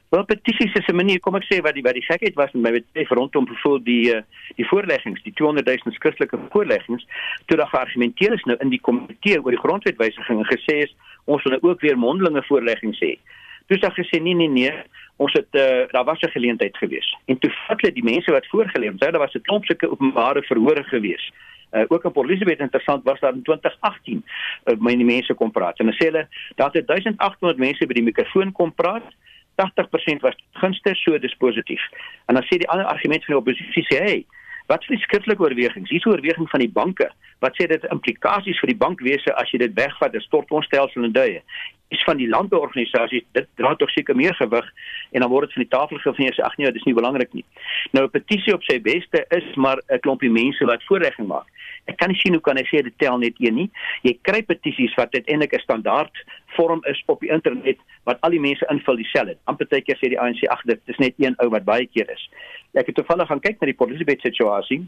[0.10, 2.64] Wel petisies is 'n manier kom ek sê wat die wat die gekheid was met
[2.64, 4.22] my betref rondom bevoel die uh,
[4.56, 7.04] die voorleggings die 200 000 skriftelike voorleggings
[7.46, 11.44] toe daar geargumenteer is nou in die komitee oor die grondwetwysiging en gesê is ons
[11.44, 13.18] wil nou ook weer mondelinge voorleggings hê.
[13.68, 14.74] Toe sê gesê nee nee nee
[15.18, 17.18] ons het uh, daar was 'n geleentheid gewees.
[17.26, 20.42] En toe vat hulle die mense wat voorgeleem het, daar was 'n klomp sulke openbare
[20.44, 21.32] verhore gewees.
[21.72, 24.26] Uh, ook in Port Elizabeth interessant was daar in 2018
[24.66, 25.80] uh, my die mense kom praat.
[25.80, 29.04] En hulle sê hulle daar het 1800 mense by die mikrofoon kom praat.
[29.58, 31.82] 80% was gunstig, so dis positief.
[32.26, 34.26] En dan sê die ander argument van die oppositie sê, "Hey,
[34.68, 35.90] wat is die skriftelike oorwegings?
[35.90, 37.12] Hier is oorweging van die banke.
[37.40, 41.42] Wat sê dit implikasies vir die bankwese as jy dit wegvat, 'n stortfondsstelsel en duie?"
[41.90, 44.66] Is van die landbouorganisasies dit dra tog seker meer gewig
[45.12, 47.46] en dan word dit van die tafel gevind sê ag nee dis nie belangrik nie.
[47.92, 51.48] Nou 'n petisie op sy beste is maar 'n klompie mense wat voorregging maak.
[51.88, 53.70] Ek kan nie sien hoe kan hy sê dit tel net een nie.
[54.04, 56.16] Jy kry petisies wat uiteindelik 'n standaard
[56.56, 59.38] vorm is op die internet wat al die mense invul dieselfde.
[59.46, 62.30] Ampertykeer sê die ANC ag dit is net een ou wat baie keer is.
[62.74, 64.84] Ek het toevallig gaan kyk na die Polisiebed situasie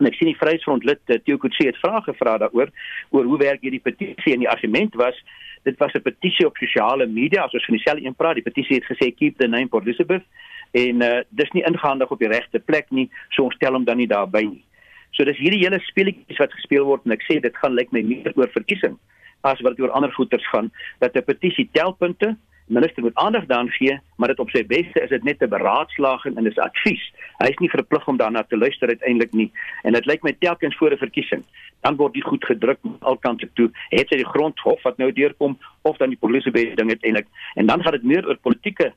[0.00, 2.72] en ek sien die Vryheidsfront lid eh, Theo Kutse het vrae gevra daaroor
[3.10, 5.16] oor hoe werk hierdie petisie en die argument was
[5.62, 8.34] dit was 'n petisie op sosiale media soos van dieselfde een praat.
[8.34, 10.24] Die petisie het gesê keep the name for Elizabeth.
[10.70, 13.96] En uh, dis nie ingehandig op die regte plek nie so ons stel hom dan
[13.96, 14.64] nie daarby nie.
[15.10, 18.02] So dis hierdie hele speletjies wat gespeel word en ek sê dit gaan lyk my
[18.02, 18.98] meer oor verkiesing
[19.40, 22.36] as wat oor ander goeters gaan dat 'n petisie telpunte
[22.70, 26.36] minister moet aandag daaraan gee, maar dit op sy beste is dit net 'n beraadslaging
[26.36, 27.02] en dis advies.
[27.38, 29.50] Hy is nie verplig om daarna te luister uiteindelik nie.
[29.82, 31.44] En dit lyk my telkens voor 'n verkiesing,
[31.80, 33.70] dan word dit goed gedruk aan al kante toe.
[33.88, 37.26] Het sy die grondhof wat nou deurkom of dan die polisie by ding uiteindelik.
[37.54, 38.92] En dan gaan dit meer oor politieke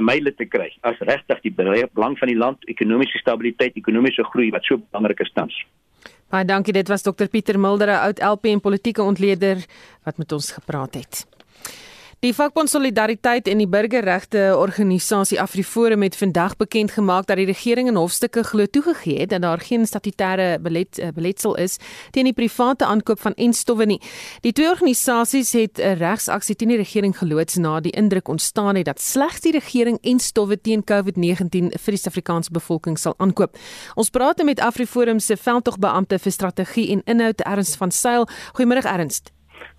[0.00, 1.52] myle te kry as regtig die
[1.94, 5.64] belang van die land, ekonomiese stabiliteit, ekonomiese groei wat so belangrik is tans.
[6.30, 9.56] Baie dankie, dit was Dr Pieter Mulder, oud LP en politieke ontleder
[10.04, 11.33] wat met ons gepraat het.
[12.24, 17.90] Die vakbond Solidariteit en die burgerregte organisasie AfriForum het vandag bekend gemaak dat die regering
[17.90, 21.76] in hofstukke glo toegegee het dat daar geen statutêre belet, eh, beletsel is
[22.16, 24.00] teen die private aankoop van enstowwe nie.
[24.40, 28.86] Die twee organisasies het 'n regsaksie teen die regering geloods na die indruk ontstaan het
[28.86, 33.56] dat slegs die regering enstowwe teen COVID-19 vir die Suid-Afrikaanse bevolking sal aankoop.
[33.94, 38.26] Ons praat met AfriForum se veldtogbeampte vir strategie en inhoud Ernst van Sail.
[38.54, 39.34] Goeiemôre Ernst.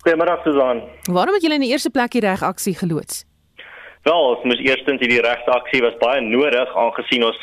[0.06, 0.84] Goeiemôre Susan.
[1.10, 3.24] Waarom het julle in die eerste plek die regaksie geloods?
[4.06, 7.40] Wel, ons moes eerstens hierdie regsaksie was baie nodig aangesien ons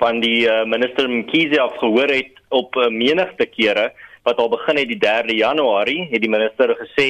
[0.00, 3.92] van die uh, minister Mkhize af gehoor het op uh, menigte kere
[4.26, 7.06] wat al begin het die 3 Januarie het die minister gesê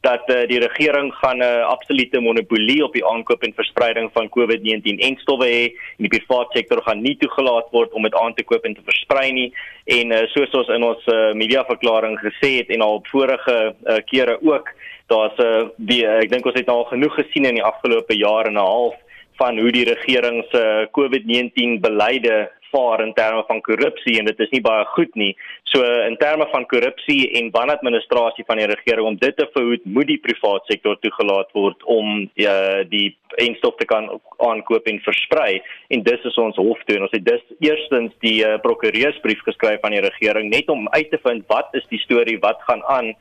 [0.00, 4.28] dat uh, die regering gaan 'n uh, absolute monopolie op die aankoop en verspreiding van
[4.36, 5.64] COVID-19 en stowwe hê
[5.96, 8.84] en die private sektor gaan nie toegelaat word om dit aan te koop en te
[8.84, 9.52] versprei nie
[9.84, 13.98] en uh, soos ons in ons uh, mediaverklaring gesê het en al op vorige uh,
[14.06, 14.72] kere ook
[15.06, 18.16] daar's 'n uh, die uh, ek dink ons het al genoeg gesien in die afgelope
[18.16, 18.96] jaar en 'n half
[19.36, 24.38] van hoe die regering se uh, COVID-19 beleide vaar in terme van korrupsie en dit
[24.44, 25.32] is nie baie goed nie.
[25.70, 30.08] So in terme van korrupsie en wanadministrasie van die regering om dit te verhoed, moet
[30.08, 34.08] die private sektor toegelaat word om uh, die enstof te kan
[34.42, 35.60] aankoop en versprei
[35.94, 39.86] en dis is ons hof toe en ons het dus eerstens die uh, prokureursbrief geskryf
[39.86, 43.12] aan die regering net om uit te vind wat is die storie, wat gaan aan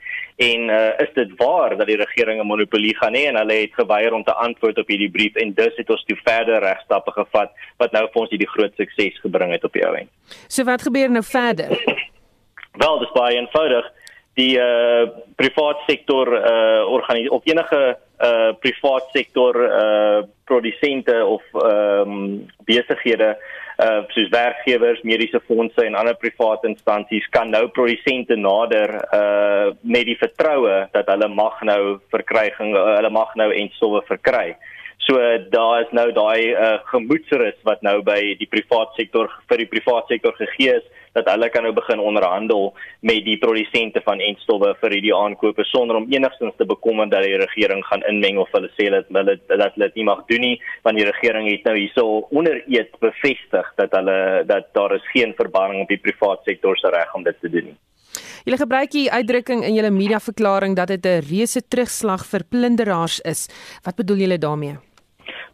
[0.42, 3.78] en uh, is dit waar dat die regering 'n monopolie gaan hê en hulle het
[3.78, 7.54] geweier om te antwoord op hierdie brief en dus het ons toe verder regstappe gevat
[7.78, 10.10] wat nou vir ons hierdie groot sukses gebring het op die ou end.
[10.48, 11.99] So wat gebeur nou verder?
[12.80, 13.88] Wel, dis baie eenvoudig.
[14.40, 17.80] die uh privaat sektor uh organisasie of enige
[18.24, 23.34] uh privaat sektor uh produsente of ehm um, besighede
[23.84, 30.08] uh soos werkgewers, mediese fondse en ander private instansies kan nou produsente nader uh met
[30.08, 34.56] die vertroue dat hulle mag nou verkryging uh, hulle mag nou en stowwe verkry.
[35.08, 35.16] So
[35.50, 40.12] daar is nou daai uh, gemoedsrus wat nou by die privaat sektor vir die privaat
[40.12, 44.96] sektor gegee is dat hulle kan nou begin onderhandel met die produsente van enstowwe vir
[44.98, 48.90] hierdie aankope sonder om enigstens te bekommer dat die regering gaan inmeng of hulle sê
[48.94, 50.56] dat hulle dat hulle dit nie mag doen nie
[50.88, 54.18] want die regering het nou hierso onder eed bevestig dat hulle
[54.52, 57.72] dat daar is geen verbanning op die privaat sektor se reg om dit te doen
[57.72, 57.80] nie.
[58.46, 63.50] Julle gebruik hier uitdrukking in julle mediaverklaring dat dit 'n reuse terugslag vir plunderaars is.
[63.84, 64.89] Wat bedoel julle daarmee?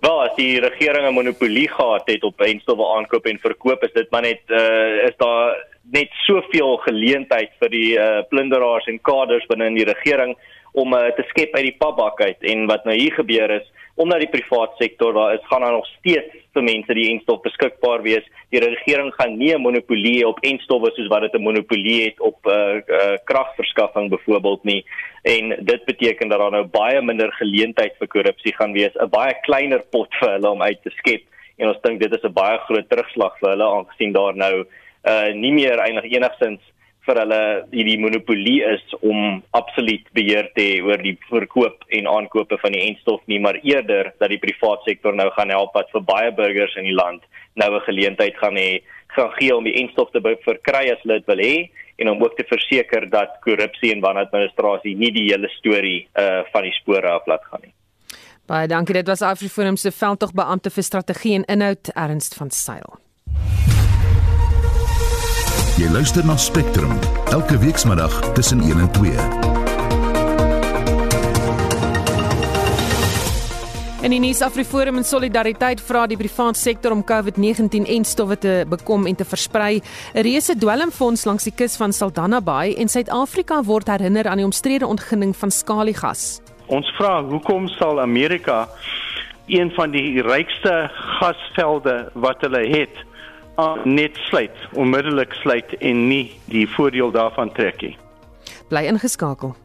[0.06, 4.12] Wel, as die regering 'n monopolie gehad het op brandstowwe aankoop en verkoop, is dit
[4.12, 5.56] maar net uh is daar
[5.98, 10.36] net soveel geleentheid vir die uh plunderaars en kaders binne in die regering
[10.74, 12.38] om uh, te skep uit die papbak uit.
[12.44, 15.88] En wat nou hier gebeur is omdat die privaat sektor daar is gaan daar nog
[15.88, 18.26] steeds vir mense die enstof beskikbaar wees.
[18.52, 22.38] Die regering gaan nie 'n monopolie op enstowwe soos wat dit 'n monopolie het op
[22.46, 24.86] uh, uh kragverskaffing byvoorbeeld nie.
[25.24, 29.34] En dit beteken dat daar nou baie minder geleentheid vir korrupsie gaan wees 'n baie
[29.42, 31.24] kleiner pot vir hulle om uit te skep.
[31.58, 34.66] En ons dink dit is 'n baie groot terugslag vir hulle aangesien daar nou
[35.06, 36.62] uh nie meer enigsins
[37.06, 37.42] vir hulle
[37.72, 42.84] hierdie monopolie is om absoluut beheer te hê oor die verkoop en aankope van die
[42.90, 46.76] enstof nie maar eerder dat die privaat sektor nou gaan help wat vir baie burgers
[46.82, 47.22] in die land
[47.56, 48.82] nou 'n geleentheid gaan hê
[49.16, 51.56] gaan gee om die enstof te verkry as hulle dit wil hê
[51.98, 56.68] en om ook te verseker dat korrupsie en wanadministrasie nie die hele storie uh van
[56.68, 57.74] die spore af laat gaan nie.
[58.46, 58.94] Baie dankie.
[58.94, 63.00] Dit was Afriforum se veldtogbeampte vir strategie en inhoud Ernst van Sail.
[65.76, 66.94] Jy luister na Spectrum
[67.36, 69.12] elke weekmiddag tussen 1 en 2.
[74.02, 78.54] En die nuus Afriforum in solidariteit vra die private sektor om COVID-19 en stowwe te
[78.72, 79.82] bekom en te versprei.
[80.14, 84.46] 'n Reuse dwelmfonds langs die kus van Saldanha Bay en Suid-Afrika word herinner aan die
[84.46, 86.40] omstrede ontginning van skaliegas.
[86.68, 88.70] Ons vra hoekom sal Amerika
[89.48, 92.96] een van die rykste gasvelde wat hulle het
[93.84, 97.96] net sluit, onmiddellik sluit en nie die voordeel daarvan trek nie.
[98.70, 99.56] Bly ingeskakel.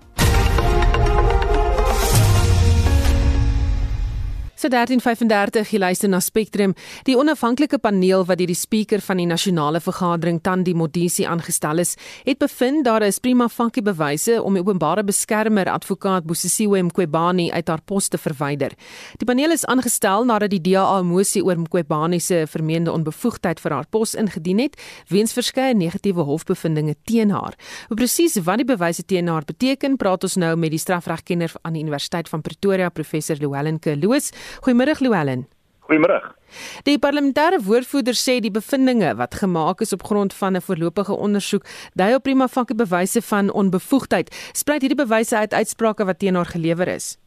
[4.60, 6.74] So 1335 jy luister na Spectrum.
[7.08, 11.94] Die onafhanklike paneel wat deur die spreker van die nasionale vergadering Tandi Modisi aangestel is,
[12.26, 17.72] het bevind daar is prima facie bewyse om die openbare beskermer advokaat Bosisiwe Mqwebani uit
[17.72, 18.74] haar pos te verwyder.
[19.16, 23.72] Die paneel is aangestel nadat die DA 'n mosie oor Mqwebani se vermeende onbevoegdheid vir
[23.72, 24.76] haar pos ingedien het
[25.08, 27.56] weens verskeie negatiewe hofbevindinge teen haar.
[27.88, 31.82] Presies wat die bewyse teen haar beteken, praat ons nou met die strafregkenner aan die
[31.82, 34.30] Universiteit van Pretoria, professor Louwelen Kloos.
[34.64, 35.46] Goeiemôre Louwelen.
[35.86, 36.34] Goeiemôre.
[36.86, 41.64] Die parlementêre woordvoerder sê die bevindinge wat gemaak is op grond van 'n voorlopige ondersoek
[41.94, 44.30] dui op prima facie bewyse van onbevoegdheid.
[44.52, 47.18] Spruit hierdie bewyse uit uitsprake wat teen haar gelewer is?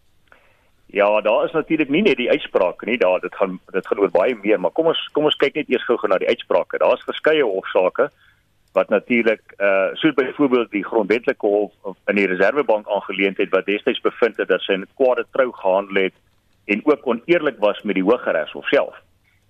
[0.86, 4.12] Ja, daar is natuurlik nie net die uitsprake nie, daar dit gaan dit gaan oor
[4.12, 6.77] baie meer, maar kom ons kom ons kyk net eers gou-gou na die uitsprake.
[6.77, 8.09] Daar's verskeie hofsaake
[8.73, 14.38] wat natuurlik uh soos byvoorbeeld die grondwetlike hof in die reservebank aangeleentheid wat destyds bevind
[14.38, 16.13] het dat sy 'n kwade trou gehandel het
[16.65, 18.95] en ook oneerlik was met die Hooggeregshof self.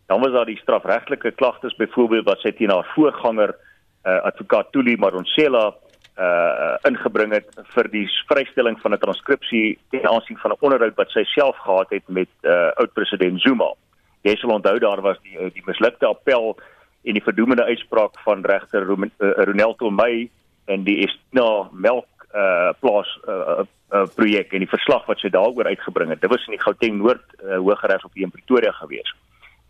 [0.06, 3.56] Dan was daar die strafregtelike klagtes byvoorbeeld wat sy teen haar voorganger
[4.04, 5.73] uh, advokaat Tuli Maronsela
[6.19, 11.10] uh ingebring het vir die vrystelling van 'n transkripsie ten aansien van 'n onderhoud wat
[11.10, 13.73] sy self gehad het met uh oud-president Zuma.
[14.21, 16.58] Jy sal onthou daar was die die mislukte appel
[17.04, 18.86] en die verdoemende uitspraak van regter
[19.17, 20.30] Ronel Tomei
[20.65, 25.69] en die Estina melk uh plaas uh uh, projek en die verslag wat sy daaroor
[25.69, 26.21] uitgebring het.
[26.21, 29.13] Dit was in die Gauteng Noord uh, Hooggeregs op in Pretoria gewees.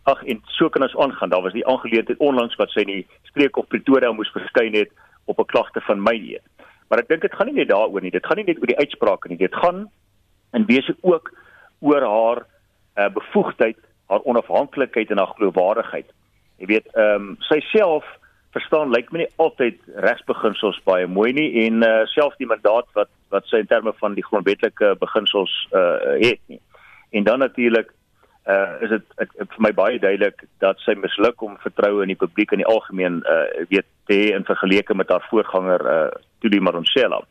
[0.08, 1.32] Ag en so kan ons aangaan.
[1.32, 4.92] Daar was die aangeleentheid onlangs wat sy in die streek op Pretoria moes verskyn het
[5.24, 6.44] op 'n klagte van my eet.
[6.88, 8.10] Maar ek dink dit gaan nie net daaroor nie.
[8.10, 9.36] Dit gaan nie net oor die uitsprake nie.
[9.36, 9.90] Dit gaan
[10.52, 11.32] in wese ook
[11.80, 12.46] oor haar
[12.96, 16.06] uh, bevoegdheid, haar onafhanklikheid en haar geloofwaardigheid.
[16.56, 18.04] Jy weet, ehm um, sy self
[18.54, 23.10] verstaan lyk my nie altyd regsbeginsels baie mooi nie en uh, selfs die mandaat wat
[23.34, 26.60] wat sy in terme van die grondwetlike beginsels uh, het nie.
[27.18, 27.90] En dan natuurlik
[28.46, 29.06] uh, is dit
[29.38, 33.22] vir my baie duidelik dat sy misluk om vertroue in die publiek in die algemeen
[33.26, 36.10] uh, weet te hê in vergelyking met haar voorganger uh,
[36.44, 37.22] Tudi Maronsela.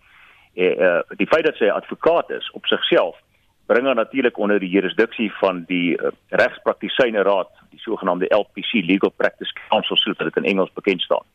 [0.56, 3.20] Uh, uh, die feit dat sy advokaat is op sigself
[3.66, 9.12] bring haar natuurlik onder die jurisdiksie van die uh, regspraktisyne raad die sogenaamde LPC Legal
[9.16, 11.26] Practice Council soos dit in Engels bekend staan.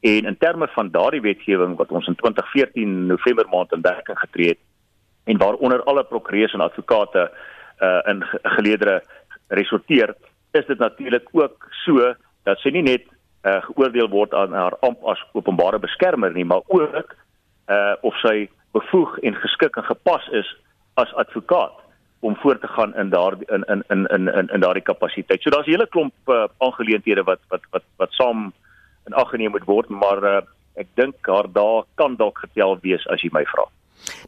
[0.00, 4.48] En in terme van daardie wetgewing wat ons in 2014 November maand in werking getree
[4.48, 4.58] het
[5.24, 7.30] en waaronder alle prokureurs en advokate
[7.80, 9.02] uh in geleedere
[9.48, 10.14] resorteer,
[10.52, 13.06] is dit natuurlik ook so dat sy nie net
[13.44, 17.16] uh geoordeel word aan haar amp as openbare beskermer nie, maar ook
[17.68, 20.56] uh of sy bevoeg en geskik en gepas is
[20.94, 21.82] as advokaat
[22.24, 25.42] om voort te gaan in daardie in in in in in, in daardie kapasiteit.
[25.42, 28.52] So daar's 'n hele klomp uh, aangeleenthede wat wat wat wat saam
[29.06, 30.40] in ag geneem moet word, maar uh,
[30.74, 33.68] ek dink haar daar kan dalk getel wees as jy my vra.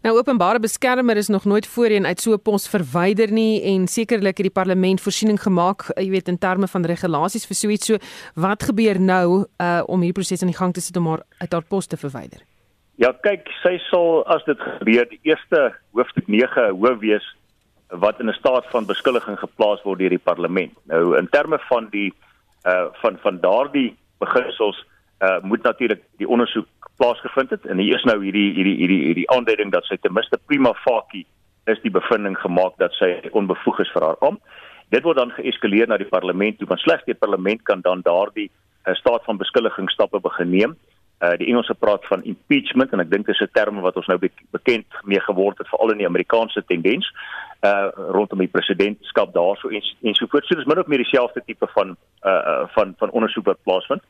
[0.02, 4.36] Nou openbare beskermer is nog nooit voorheen uit so 'n pos verwyder nie en sekerlik
[4.36, 7.86] het die parlement voorsiening gemaak, eh, jy weet in terme van regulasies vir so iets.
[7.86, 7.96] So
[8.34, 11.52] wat gebeur nou uh om hierdie proses aan die gang te sit om haar uit
[11.52, 12.40] haar pos te verwyder?
[12.96, 17.26] Ja, kyk, sy sal as dit gebeur die eerste hoofstuk 9 hoof wees
[17.92, 20.72] wat in 'n staat van beskuldiging geplaas word deur die parlement.
[20.88, 22.12] Nou in terme van die
[22.64, 24.80] uh van van daardie beginsels
[25.20, 29.30] uh moet natuurlik die ondersoek plaasgevind het en hier is nou hierdie hierdie hierdie hierdie
[29.30, 31.26] aanduiding dat sy ten minste prima facie
[31.66, 34.40] is die bevinding gemaak dat sy onbevoeg is vir haar amp.
[34.88, 38.50] Dit word dan geeskaleer na die parlement toe want slegs die parlement kan dan daardie
[38.86, 40.70] uh, staat van beskuldiging stappe begin neem.
[40.70, 44.18] Uh die Engelse praat van impeachment en ek dink dis 'n term wat ons nou
[44.18, 47.08] be bekend mee geword het veral in die Amerikaanse tendens
[47.64, 50.48] uh rondom die presidentskap daarso en ensovoorts.
[50.48, 54.02] So dis min of meer dieselfde tipe van uh, uh van van ondersoek wat plaasvind.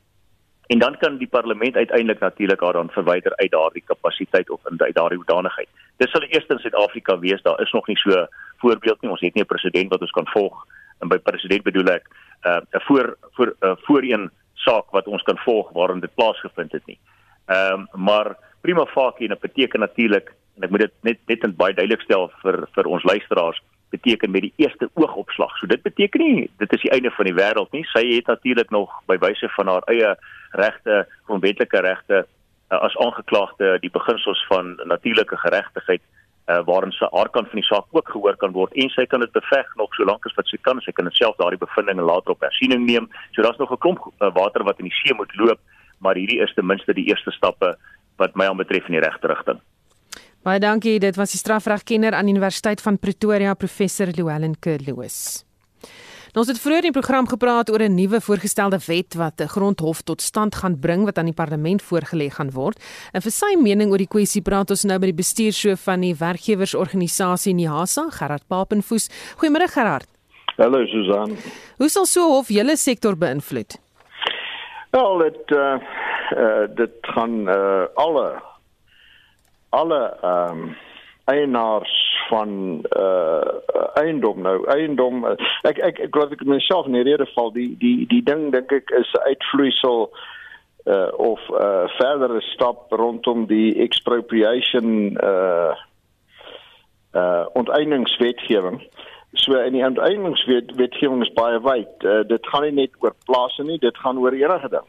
[0.66, 4.76] En dan kan die parlement uiteindelik natuurlik haar dan verwyder uit daardie kapasiteit of in
[4.76, 5.68] daardie hoedanigheid.
[5.96, 7.42] Dis sal eers in Suid-Afrika wees.
[7.42, 9.10] Daar is nog nie so voorbeeld nie.
[9.10, 10.66] Ons het nie 'n president wat ons kan volg
[10.98, 12.08] en by president bedoel ek
[12.44, 14.30] 'n uh, voor voor uh, voorheen
[14.66, 16.98] saak wat ons kan volg waarin dit plaasgevind het nie.
[17.46, 21.44] Ehm um, maar prima facie en dit beteken natuurlik en ek moet dit net net
[21.46, 23.62] in baie duidelik stel vir vir ons luisteraars
[23.94, 25.52] beteken met die eerste oogopslag.
[25.58, 27.84] So dit beteken nie dit is die einde van die wêreld nie.
[27.92, 30.16] Sy het natuurlik nog by wyse van haar eie
[30.58, 36.02] regte, grondwetlike regte uh, as aangeklaagde die beginsels van natuurlike geregtigheid
[36.46, 39.24] uh, waarin sy haar kant van die saak ook gehoor kan word en sy kan
[39.24, 40.80] dit beveg nog solank as wat sy kan.
[40.84, 43.08] Sy kan self daardie bevindinge later op hersiening neem.
[43.34, 45.60] So daar's nog 'n klomp uh, water wat in die see moet loop,
[45.98, 47.76] maar hierdie is ten minste die eerste stappe
[48.16, 49.60] wat my aanbetref in die regte rigting.
[50.42, 50.98] Baie dankie.
[50.98, 55.45] Dit was die strafregkenner aan Universiteit van Pretoria, professor Louwelen Kerloos.
[56.36, 59.48] Nou, ons het vroeër in die program gepraat oor 'n nuwe voorgestelde wet wat 'n
[59.48, 62.76] grondhof tot stand gaan bring wat aan die parlement voorgelê gaan word.
[63.12, 66.14] En vir sy mening oor die kwessie praat ons nou by die bestuurshoof van die
[66.14, 69.08] werkgewersorganisasie NIHASA, Gerard Papenfoes.
[69.38, 70.08] Goeiemôre Gerard.
[70.58, 71.36] Hallo Susan.
[71.78, 73.78] Hoe sal so 'n hof julle sektor beïnvloed?
[74.90, 75.78] Wel, dit uh,
[76.36, 78.42] uh dit gaan uh alle
[79.70, 80.76] alle ehm um,
[81.26, 81.94] eienaars
[82.28, 83.42] van uh
[83.94, 84.56] eiendom nou.
[84.70, 85.34] Eiendom uh,
[85.66, 87.52] ek ek ek glo ek myself in die rede val.
[87.54, 90.08] Die die die ding dink ek is uitvloeisel
[90.86, 95.74] uh of uh verdere stap rondom die expropriation uh
[97.16, 98.82] uh onteieningswetgewing
[99.36, 102.04] so in die onteieningswetgewing is baie wyd.
[102.04, 104.88] Uh, dit gaan nie net oor plase nie dit gaan oor enige ding.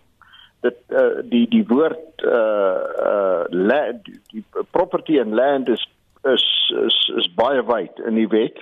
[0.66, 5.84] Dit uh, die die woord uh uh land die property and land is
[6.34, 6.46] is
[6.86, 8.60] is, is baie wyd in die wet.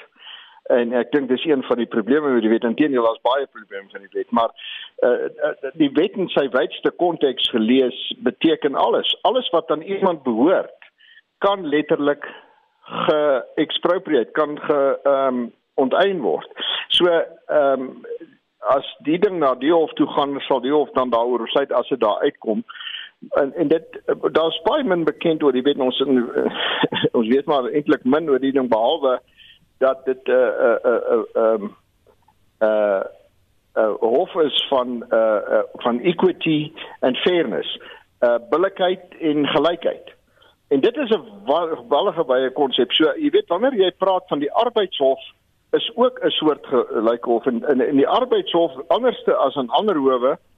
[0.73, 2.63] En ek dink dis een van die probleme met die wet.
[2.65, 4.53] Intedeel daar's baie probleme van die wet maar
[5.05, 5.29] uh,
[5.73, 9.11] die wet in sy wydste konteks gelees beteken alles.
[9.21, 10.89] Alles wat aan iemand behoort
[11.43, 12.25] kan letterlik
[12.85, 16.49] geexpropriate kan ge um, onteien word.
[16.87, 17.91] So ehm um,
[18.65, 21.89] as die ding na die hof toe gaan sal die hof dan daaroor besluit as
[21.93, 22.63] dit daar uitkom
[23.29, 26.29] en en dit daar's baie min bekend oor die wet ons in,
[27.17, 29.19] ons weet maar eintlik min oor die ding behalwe
[29.83, 31.75] dat dit 'n uh, 'n uh, 'n uh, um,
[32.61, 33.03] uh,
[33.75, 37.79] uh, hof is van uh, uh, van equity and fairness
[38.19, 40.13] uh, billikheid en gelykheid.
[40.67, 41.23] En dit is 'n
[41.87, 42.91] wallige baie konsep.
[42.91, 45.19] So jy weet wanneer jy praat van die arbeidshof
[45.71, 47.45] is ook 'n soort gelyke hof.
[47.45, 50.54] In in, in die arbeidshof anderste as in ander howe uh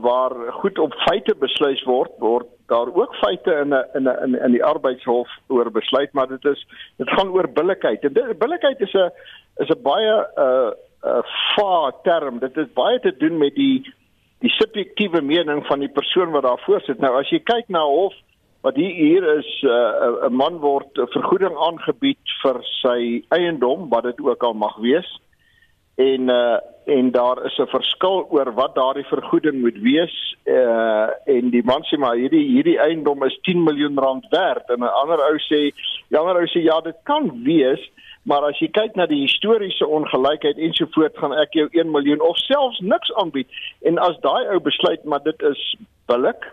[0.00, 4.52] waar goed op feite besluit word word daar ook feite in 'n in 'n in
[4.52, 8.04] die arbeidshof oor besluit maar dit is dit gaan oor billikheid.
[8.04, 9.10] En dit billikheid is 'n
[9.56, 10.70] is 'n baie uh
[11.04, 11.22] 'n
[11.56, 12.38] vaar term.
[12.38, 13.94] Dit het baie te doen met die
[14.38, 18.14] die subjektiewe mening van die persoon wat daar voorsit nou as jy kyk na hof
[18.60, 24.02] wat hier hier is uh, 'n uh, man word vergoeding aangebied vir sy eiendom wat
[24.02, 25.08] dit ook al mag wees
[25.94, 31.50] en uh en daar is 'n verskil oor wat daardie vergoeding moet wees uh en
[31.50, 35.20] die man sê maar hierdie hierdie eiendom is 10 miljoen rand werd en 'n ander
[35.30, 35.72] ou sê
[36.08, 37.90] die ander ou sê ja dit kan wees
[38.24, 42.38] maar as jy kyk na die historiese ongelykheid ensovoorts gaan ek jou 1 miljoen of
[42.46, 43.48] selfs niks aanbied
[43.88, 45.64] en as daai ou besluit maar dit is
[46.08, 46.48] billik,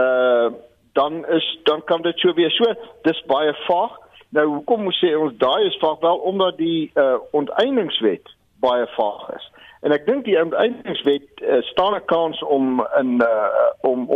[0.00, 0.48] uh
[0.96, 2.56] dan is dan kan dit so wees.
[2.56, 2.72] So
[3.04, 3.98] dis baie vaag.
[4.32, 9.28] Nou hoekom moet sê ons daai is vaag wel omdat die uh onteieningswet baie vaag
[9.36, 9.50] is.
[9.86, 13.48] En ek dink die onteieningswet uh, staan 'n kans om in uh
[13.80, 14.08] om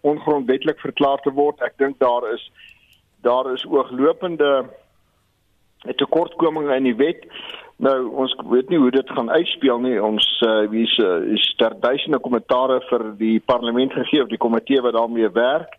[0.00, 1.60] ongrondwetlik verklaar te word.
[1.62, 2.50] Ek dink daar is
[3.22, 4.64] daar is ooglopende
[5.96, 7.26] tekortkominge in die wet.
[7.76, 10.02] Nou ons weet nie hoe dit gaan uitspeel nie.
[10.02, 14.40] Ons uh, wie is uh, is daar duisende kommentare vir die parlement gegee of die
[14.40, 15.78] komitee wat daarmee werk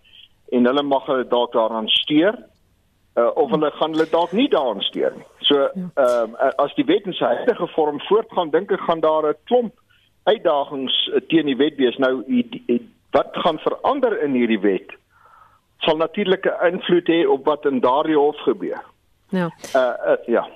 [0.52, 2.38] en hulle mag hulle dalk daaraan steur.
[3.16, 5.26] Uh, of hulle gaan hulle dalk nie daaraan steur nie.
[5.40, 9.30] So ehm uh, as die wet in sy huidige vorm voortgaan, dink ek gaan daar
[9.30, 9.74] 'n klomp
[10.24, 11.98] uitdagings uh, teen die wet wees.
[11.98, 14.92] Nou die, die, wat gaan verander in hierdie wet?
[15.86, 18.84] sal natuurlik 'n invloed hê op wat in daardie hof gebeur.
[19.30, 19.50] Ja.
[19.76, 20.48] Uh, uh ja.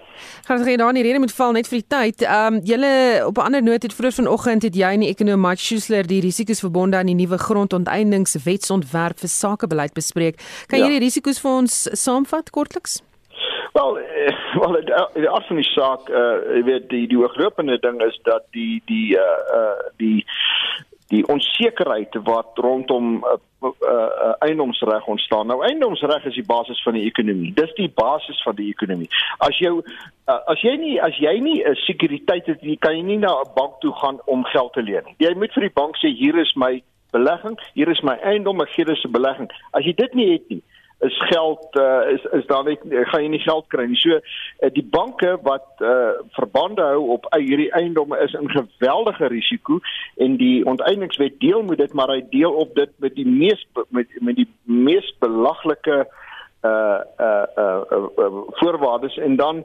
[0.47, 2.21] Gaan jy dan nie rede moet val net vir die tyd.
[2.21, 5.41] Ehm um, julle op 'n ander noot het vroeër vanoggend het jy en die ekonom
[5.41, 10.35] Mike Schuessler die risiko's verbonde aan die nuwe grondonteieningswetsontwerp vir sakebeleid bespreek.
[10.67, 10.85] Kan ja.
[10.85, 13.01] jy die risiko's vir ons saamvat kortliks?
[13.73, 14.81] Wel, eh, wel
[15.13, 18.81] die aard van die saak, uh, jy weet die die hooglopende ding is dat die
[18.85, 19.21] die uh,
[19.55, 20.25] uh die
[21.09, 25.47] die onsekerheid wat rondom 'n uh, uh, uh, eiendomsreg ontstaan.
[25.47, 27.53] Nou eiendomsreg is die basis van die ekonomie.
[27.53, 29.09] Dis die basis van die ekonomie.
[29.37, 33.03] As jy uh, as jy nie as jy nie 'n sekuriteit het, jy kan jy
[33.03, 35.15] nie na 'n bank toe gaan om geld te leen nie.
[35.17, 38.69] Jy moet vir die bank sê hier is my belegging, hier is my eiendom, ek
[38.69, 39.49] gee dit 'n belegging.
[39.71, 40.63] As jy dit nie het nie,
[40.99, 43.99] is geld uh, is is daar net gaan jy nie geld kry nie.
[43.99, 49.29] So uh, die banke wat uh, verbande hou op uh, hierdie eiendomme is in geweldige
[49.31, 49.79] risiko
[50.17, 53.63] en die onteieningswet deel moet dit maar hy deel op dit met die mees
[53.95, 59.63] met met die mees belaglike uh uh uh, uh, uh voorwaardes en dan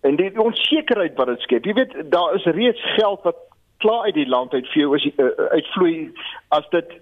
[0.00, 1.64] en die onsekerheid wat dit skep.
[1.64, 3.40] Jy weet daar is reeds geld wat
[3.80, 6.12] klaar uit die land uit vir jou as uh, uitvloei
[6.48, 6.96] as dit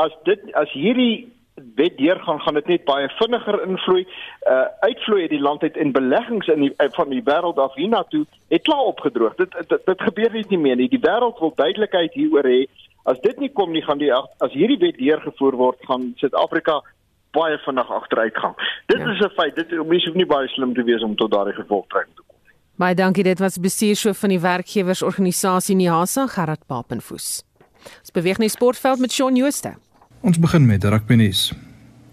[0.00, 1.28] as dit as hierdie
[1.74, 4.02] wet deurgaan gaan dit net baie vinniger invloei
[4.48, 7.74] uh uitvloei uit die land uit en beleggings in die uh, van die wêreld af
[7.74, 9.34] hiernatoe het klaar opgedroog.
[9.34, 10.88] Dit dit, dit gebeur net nie meer nie.
[10.88, 12.66] Die wêreld wil duidelikheid hieroor hê.
[13.04, 16.82] As dit nie kom nie gaan die as hierdie wet deurgevoer word gaan Suid-Afrika
[17.36, 18.54] baie vinnig agteruit gaan.
[18.86, 19.12] Dit ja.
[19.12, 19.56] is 'n feit.
[19.56, 22.54] Dit mense hoef nie baie slim te wees om tot daardie gevolgtrekking te kom nie.
[22.76, 23.24] Baie dankie.
[23.24, 27.42] Dit was bestuurshoof van die werkgewersorganisasie Nihasa Gerard Papenfoes.
[28.00, 29.85] Ons beweeg na die sportveld met Shaun Jooste.
[30.26, 31.52] Ons begin met rugby nuus.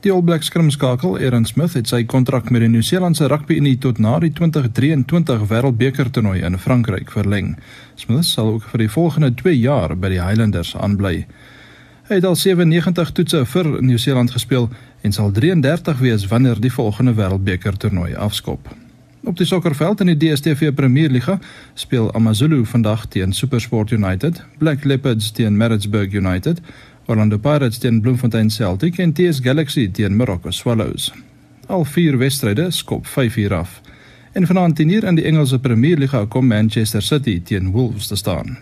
[0.06, 3.98] Die All Blacks skrimskakel Aaron Smith het sy kontrak met die Nieu-Seelandse Rugby Unie tot
[3.98, 7.56] na die 2023 Wêreldbeker toernooi in Frankryk verleng.
[7.98, 11.24] Smith sal ook vir die volgende 2 jaar by die Highlanders aanbly.
[12.12, 14.70] Hy het al 97 toetse vir Nieu-Seeland gespeel
[15.02, 18.70] en sal 33 wees wanneer die volgende Wêreldbeker toernooi afskop.
[19.24, 21.38] Op die sokkerveld in die DStv Premierliga
[21.80, 26.60] speel AmaZulu vandag teen SuperSport United, Black Leopards teen Maritzburg United
[27.06, 31.14] Orlando Pirates teen Bloemfontein Celtic en TS Galaxy teen Morocco Swallows.
[31.68, 33.82] Al vier wedstryde skop 5 uur af.
[34.32, 38.16] En vanaand teen hier in die Engelse Premier League kom Manchester City teen Wolves te
[38.16, 38.58] staan.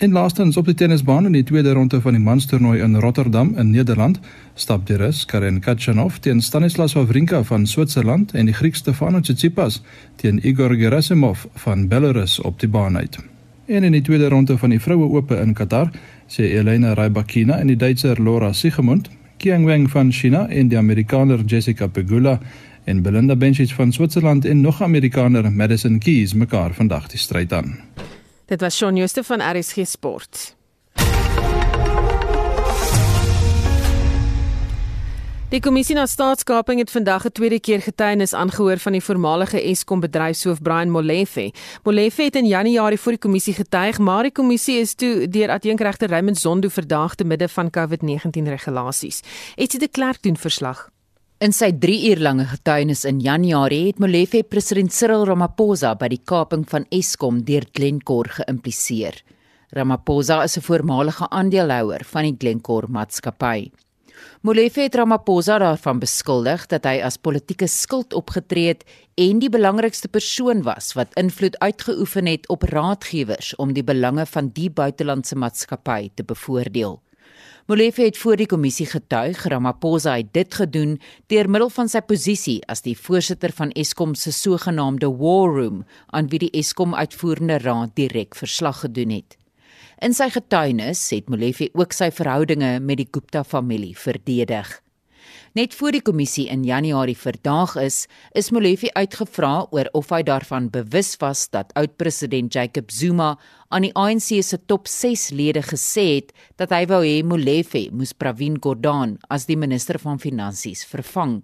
[0.00, 3.70] En laastens op die tennisbaan in die tweede ronde van die manstoernooi in Rotterdam in
[3.70, 4.20] Nederland,
[4.54, 9.82] stap die Rus Karen Khachanov teen Stanislas Wawrinka van Switserland en die Griek Stefanos Tsitsipas
[10.16, 13.18] teen Igor Gerasimov van Belarus op die baan uit.
[13.66, 15.90] En in die tweede ronde van die vroue ope in Qatar
[16.30, 19.10] sê Elena Rybakina en die Duitser Laura Siegemund,
[19.42, 22.38] Qiang Wang van China en die Amerikaner Jessica Pegula
[22.84, 27.78] en Belinda Bencic van Switserland en nog Amerikaner Madison Keys mekaar vandag die stryd aan.
[28.46, 30.59] Dit was Shaun Jooste van RSG Sport.
[35.50, 40.00] Die kommissie na staatskaping het vandag 'n tweede keer getuienis aangehoor van die voormalige Eskom
[40.00, 41.52] bedryfshoof Brian Molefe.
[41.82, 46.08] Molefe het in Januarie voor die kommissie getuig, maar die kommissie is toe deur adjunkregter
[46.08, 49.22] Raymond Zondo verdaag te midde van COVID-19 regulasies.
[49.56, 50.88] Etsie de Klerk doen verslag.
[51.38, 56.22] In sy 3 uur lange getuienis in Januarie het Molefe president Cyril Ramaphosa by die
[56.24, 59.22] kaping van Eskom deur Glencore geïmpliseer.
[59.70, 63.70] Ramaphosa is 'n voormalige aandeelhouer van die Glencore maatskappy.
[64.40, 68.84] Molefe het Ramaphosa daarvan beskuldig dat hy as politieke skuld opgetree het
[69.20, 74.48] en die belangrikste persoon was wat invloed uitgeoefen het op raadgewers om die belange van
[74.56, 77.00] die buitelandse maatskappy te bevoordeel.
[77.70, 80.96] Molefe het voor die kommissie getuig Ramaphosa het dit gedoen
[81.30, 86.32] deur middel van sy posisie as die voorsitter van Eskom se sogenaamde War Room aan
[86.32, 89.39] wie die Eskom uitvoerende raad direk verslag gedoen het.
[90.00, 94.70] In sy getuienis het Molefe ook sy verhoudinge met die Gupta familie verdedig.
[95.52, 100.70] Net voor die kommissie in Januarie verdaag is, is Molefe uitgevra oor of hy daarvan
[100.72, 103.34] bewus was dat oud-president Jacob Zuma
[103.68, 108.16] aan die ANC se top 6 lede gesê het dat hy wou hê Molefe moes
[108.16, 111.42] Pravin Gordhan as die minister van finansies vervang.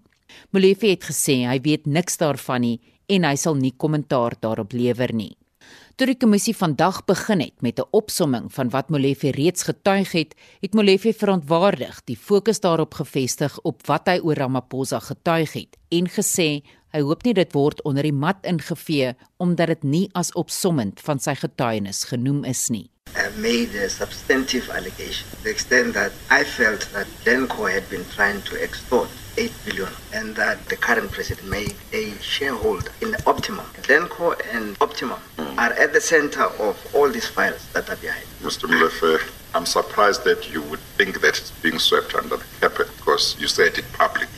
[0.56, 2.78] Molefe het gesê hy weet niks daarvan nie
[3.12, 5.34] en hy sal nie kommentaar daarop lewer nie.
[5.96, 10.34] Toe die kommissie vandag begin het met 'n opsomming van wat Molefe reeds getuig het,
[10.60, 16.08] het Molefe verantwoordig die fokus daarop gefestig op wat hy oor Ramaphosa getuig het en
[16.10, 16.62] gesê
[16.94, 21.20] hy hoop nie dit word onder die mat ingevee omdat dit nie as opsommend van
[21.20, 22.86] sy getuienis genoem is nie.
[23.16, 28.04] I made a substantive allegation to the extent that I felt that Denko had been
[28.14, 29.08] trying to extort
[29.38, 33.66] 8 billion and that the current president made a shareholder in Optimum.
[33.82, 35.58] Denko and Optimum mm.
[35.58, 38.26] are at the center of all these files that are behind.
[38.42, 38.68] Mr.
[38.68, 39.20] Mulefe,
[39.54, 43.48] I'm surprised that you would think that it's being swept under the carpet because you
[43.48, 44.35] said it publicly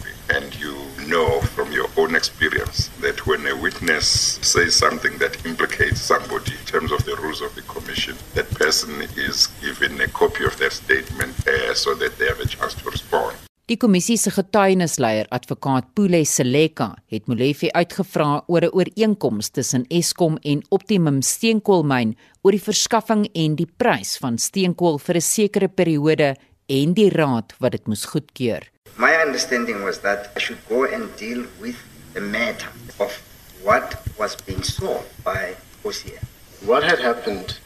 [1.09, 6.65] know from your own experience that when a witness says something that implicates somebody in
[6.67, 10.73] terms of the rules of the commission, that person is given a copy of that
[10.73, 13.37] statement uh, so that they have a chance to respond.
[13.69, 20.39] Die kommissie se getuienisleier, advokaat Pule Seleka, het Molefe uitgevra oor 'n ooreenkoms tussen Eskom
[20.43, 26.37] en Optimum Steenkoolmyn oor die verskaffing en die prys van steenkool vir 'n sekere periode
[26.69, 28.66] en die raad wat dit moes goedkeur.
[28.97, 31.77] My understanding was that I should go and deal with
[32.12, 32.69] the matter
[33.01, 33.23] of
[33.62, 36.25] what was being sold by OCM.
[36.66, 37.59] What had happened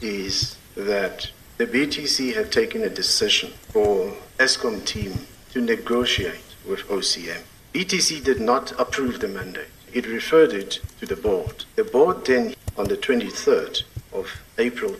[0.00, 7.42] is that the BTC had taken a decision for Eskom team to negotiate with OCM.
[7.72, 9.72] ETC did not approve the mandate.
[9.92, 11.64] It referred it to the board.
[11.76, 14.26] The board then, on the 23rd of
[14.58, 14.92] April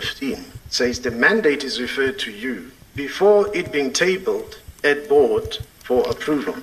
[0.00, 6.08] 2015, says the mandate is referred to you before it being tabled at board for
[6.08, 6.54] approval.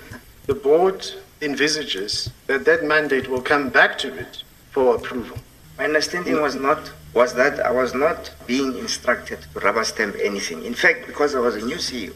[0.45, 1.05] The board
[1.41, 5.38] envisages that that mandate will come back to it for approval.
[5.77, 10.63] My understanding was not was that I was not being instructed to rubber stamp anything.
[10.65, 12.13] In fact, because I was a new CEO,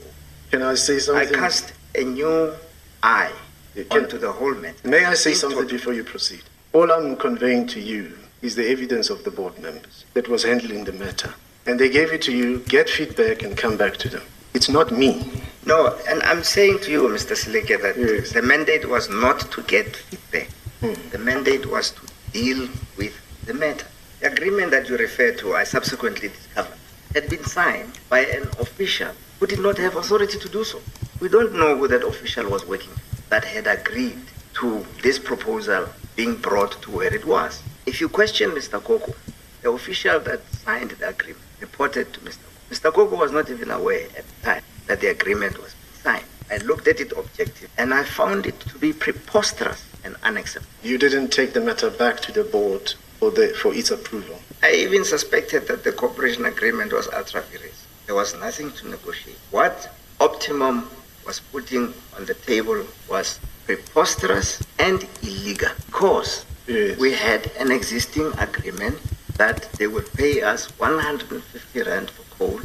[0.52, 1.30] can I say something?
[1.30, 2.54] I cast a new
[3.02, 3.32] eye
[3.76, 4.88] Can, onto the whole matter.
[4.88, 6.44] May I say something before you proceed?
[6.74, 10.86] All I'm conveying to you is the evidence of the board members that was handling
[10.86, 11.34] the matter.
[11.66, 14.24] And they gave it to you, get feedback, and come back to them.
[14.54, 15.32] It's not me.
[15.66, 17.36] No, and I'm saying to you, Mr.
[17.36, 18.32] Sileke, that yes.
[18.32, 20.50] the mandate was not to get feedback.
[20.80, 21.10] Hmm.
[21.12, 22.68] The mandate was to deal
[22.98, 23.14] with
[23.46, 23.86] the matter.
[24.22, 26.78] The agreement that you refer to, I subsequently discovered,
[27.14, 30.82] had been signed by an official who did not have authority to do so.
[31.20, 32.94] We don't know who that official was working
[33.30, 34.20] that had agreed
[34.56, 37.62] to this proposal being brought to where it was.
[37.90, 38.80] If you question Mr.
[38.84, 39.16] Koko,
[39.64, 42.38] the official that signed the agreement reported to Mr.
[42.70, 42.94] Mr.
[42.94, 45.74] Koko was not even aware at the time that the agreement was
[46.04, 46.30] signed.
[46.52, 50.72] I looked at it objectively and I found it to be preposterous and unacceptable.
[50.84, 54.40] You didn't take the matter back to the board for, the, for its approval?
[54.62, 57.88] I even suspected that the cooperation agreement was ultra vires.
[58.06, 59.40] There was nothing to negotiate.
[59.50, 60.88] What Optimum
[61.26, 66.98] was putting on the table was preposterous and illegal because yes.
[66.98, 68.98] we had an existing agreement
[69.38, 72.60] that they would pay us 150 rand for coal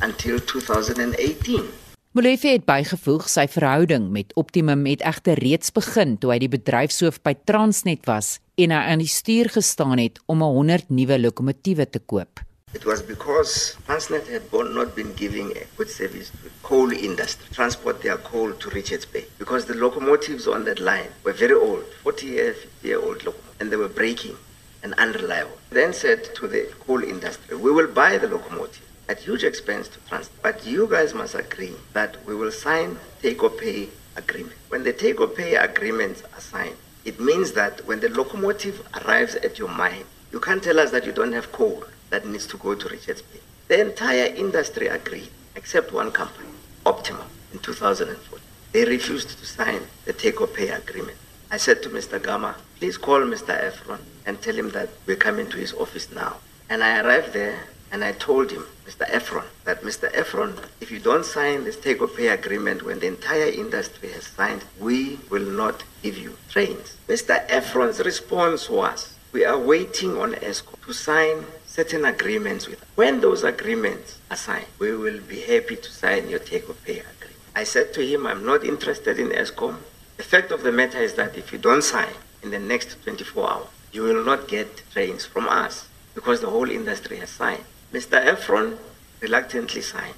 [0.00, 1.68] until 2018.
[2.10, 7.20] Molefe het bygevoeg sy verhouding met Optimum het egter reeds begin toe hy die bedryfshoof
[7.22, 12.02] by Transnet was en hy aan die stuur gestaan het om 100 nuwe lokomotiewe te
[12.02, 12.42] koop.
[12.72, 17.48] It was because Transnet had not been giving a good service to the coal industry,
[17.52, 21.84] transport their coal to Richards Bay, because the locomotives on that line were very old,
[22.04, 24.36] 40 year, 50 year old locomotives, and they were breaking
[24.84, 25.58] and unreliable.
[25.70, 29.98] Then said to the coal industry, we will buy the locomotive at huge expense to
[30.08, 34.54] Transnet, but you guys must agree that we will sign take or pay agreement.
[34.68, 39.34] When the take or pay agreements are signed, it means that when the locomotive arrives
[39.34, 42.56] at your mine, you can't tell us that you don't have coal that needs to
[42.56, 43.40] go to Richards Bay.
[43.68, 46.48] The entire industry agreed, except one company,
[46.84, 48.38] Optima, in 2004.
[48.72, 51.16] They refused to sign the take or pay agreement.
[51.50, 52.22] I said to Mr.
[52.22, 53.58] Gama, please call Mr.
[53.60, 56.36] Efron and tell him that we're coming to his office now.
[56.68, 57.58] And I arrived there
[57.92, 59.04] and I told him, Mr.
[59.10, 60.12] Efron, that Mr.
[60.12, 64.26] Efron, if you don't sign this take or pay agreement when the entire industry has
[64.28, 66.96] signed, we will not give you trains.
[67.08, 67.44] Mr.
[67.48, 72.82] Efron's response was, we are waiting on ESCO to sign certain agreements with.
[72.82, 72.88] Us.
[72.96, 76.98] When those agreements are signed, we will be happy to sign your take or pay
[76.98, 77.36] agreement.
[77.54, 79.76] I said to him, I'm not interested in ESCOM.
[80.16, 82.12] The fact of the matter is that if you don't sign
[82.42, 86.70] in the next 24 hours, you will not get trains from us because the whole
[86.70, 87.64] industry has signed.
[87.92, 88.24] Mr.
[88.24, 88.76] Efron
[89.20, 90.14] reluctantly signed.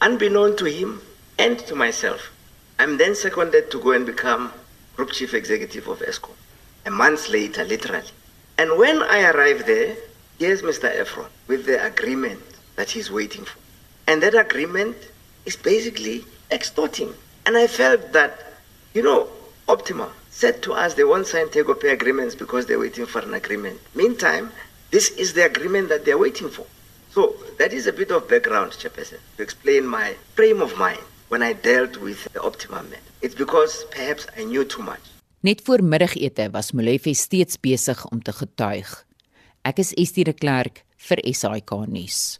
[0.00, 1.00] Unbeknown to him
[1.38, 2.32] and to myself,
[2.78, 4.52] I'm then seconded to go and become
[4.96, 6.34] group chief executive of ESCOM.
[6.86, 8.10] A month later, literally.
[8.56, 9.96] And when I arrive there,
[10.38, 10.88] here's Mr.
[10.96, 12.42] Efron with the agreement
[12.76, 13.58] that he's waiting for.
[14.06, 14.96] And that agreement
[15.44, 17.12] is basically extorting.
[17.44, 18.54] And I felt that,
[18.94, 19.28] you know,
[19.68, 23.20] Optima said to us they won't sign take or pay agreements because they're waiting for
[23.20, 23.80] an agreement.
[23.94, 24.52] Meantime,
[24.90, 26.66] this is the agreement that they're waiting for.
[27.10, 31.42] So that is a bit of background, Chairperson, to explain my frame of mind when
[31.42, 33.00] I dealt with the Optima men.
[33.20, 35.00] It's because perhaps I knew too much.
[35.40, 39.06] Net voor middagete was Molefe steeds besig om te getuig.
[39.68, 42.38] Ek is Estie de Klerk vir SAK nuus.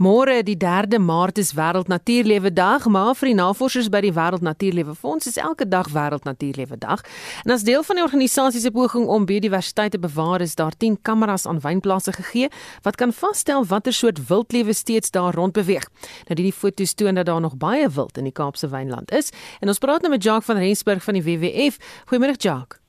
[0.00, 4.44] Môre die 3de Maart is Wêreld Natuurlewe Dag, maar vir die navorsers by die Wêreld
[4.44, 7.02] Natuurlewe Fonds is elke dag Wêreld Natuurlewe Dag.
[7.44, 10.96] En as deel van die organisasie se poging om biodiversiteit te bewaar, is daar 10
[11.02, 12.48] kameras aan wynplase gegee
[12.88, 15.84] wat kan vasstel watter soort wildlewe steeds daar rondbeweeg.
[16.30, 19.32] Nou die foto's toon dat daar nog baie wild in die Kaapse wynland is.
[19.60, 21.80] En ons praat nou met Jacques van Rensburg van die WWF.
[22.08, 22.85] Goeiemôre Jacques.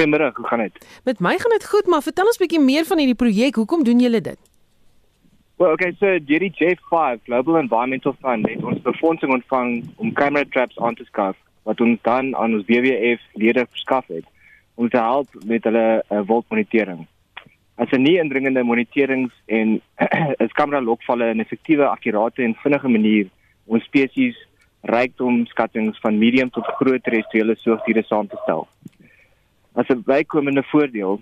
[0.00, 0.86] Goeiemôre, hoe gaan dit?
[1.04, 3.54] Met my gaan dit goed, maar vertel ons 'n bietjie meer van hierdie projek.
[3.54, 4.38] Hoekom doen julle dit?
[5.56, 10.78] Well, okay, so Jerry J5 Global Environmental Fund het ons befondsing ontvang om camera traps
[10.78, 14.24] aan te skaf wat ons dan aan ons WWF lede verskaf het
[14.74, 17.06] om te help met hulle uh, wildmonitering.
[17.74, 19.80] As 'n nie indringende moniterings en
[20.44, 23.26] is kamera lokvalle 'n effektiewe, akkurate en vinnige manier
[23.66, 24.36] om spesies
[24.80, 28.68] rykdom skattings van medium tot groot terrestriële soogdiere saam te stel.
[29.80, 31.20] As 'n bykomende voordeel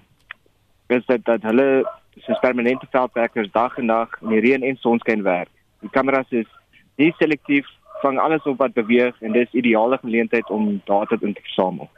[0.86, 1.68] is dit dat hulle
[2.16, 5.48] soos permanente veldwerkers dag en nag in die reën en sonskyn werk.
[5.80, 6.48] Die kameras is
[6.96, 7.66] nie selektief
[8.02, 11.90] vang alles op wat beweeg en dis ideale geleentheid om data in te versamel.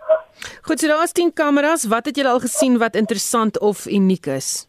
[0.62, 1.84] Goed, so daar is 10 kameras.
[1.84, 4.68] Wat het julle al gesien wat interessant of uniek is?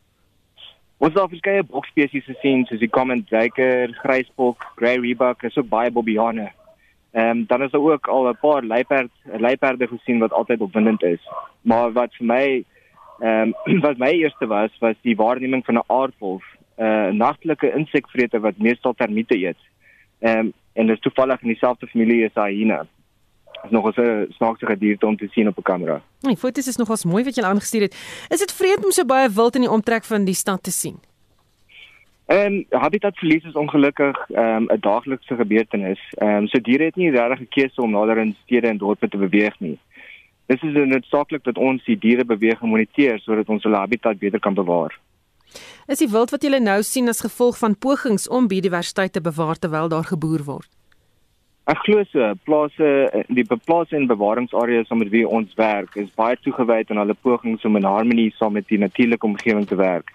[0.98, 6.52] Ons het verskeie bokspesies gesien soos die common duiker, grysbok, grey en so baie bobiane.
[7.12, 11.04] Ehm um, dan is daar ook al 'n paar luiperd, luiperde gesien wat altyd opwindend
[11.04, 11.22] is.
[11.62, 12.66] Maar wat vir my
[13.22, 16.44] Ehm um, wat my eerste was was die waarneming van 'n aardwolf,
[16.78, 19.58] 'n uh, nagtelike insekvreter wat meestal termiete eet.
[20.20, 22.86] Ehm um, en dit is toevallig in dieselfde familie as hyena.
[23.64, 26.02] Is nog 'n snaakse gedierte om te sien op 'n kamera.
[26.20, 28.26] Die foto's is nogals mooi wat jy aangestuur het.
[28.30, 31.00] Is dit vreemd om so baie wild in die omtrek van die stad te sien?
[32.32, 36.02] En um, habitatverlies is ongelukkig ehm, 'n um, daaglikse gebeurtenis.
[36.10, 39.08] Ehm um, so diere het nie regtig 'n keuse om nader in stede en dorpe
[39.08, 39.80] te beweeg nie.
[40.46, 45.00] Dit is noodsaaklik dat ons die dierebeweging moniteer sodat ons hulle habitat beter kan bewaar.
[45.88, 49.60] Is die wild wat julle nou sien as gevolg van pogings om biodiversiteit te bewaar
[49.60, 50.70] terwyl daar geboer word?
[51.64, 52.88] Ek glo so, plase
[53.28, 57.76] die beplase en bewaringsareas met wie ons werk is baie toegewy aan hulle pogings om
[57.76, 60.12] in harmonie saam met die natuurlike omgewing te werk.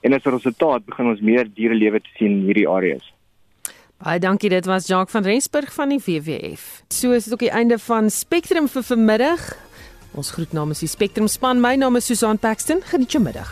[0.00, 3.12] En as 'n resultaat begin ons meer dierelewe te sien in hierdie areas.
[3.98, 6.82] Baie dankie, dit was Jacques van Rensburg van die WWF.
[6.88, 9.56] So is dit ook die einde van Spectrum vir vanmiddag.
[10.14, 11.60] Ons groet namens die Spectrum span.
[11.60, 12.82] My naam is Susan Paxton.
[12.82, 13.50] Geniet jou middag.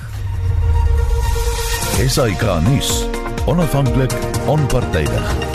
[2.01, 3.07] Esai Kahnis,
[3.47, 4.13] onafhanklik,
[4.47, 5.46] onpartydig.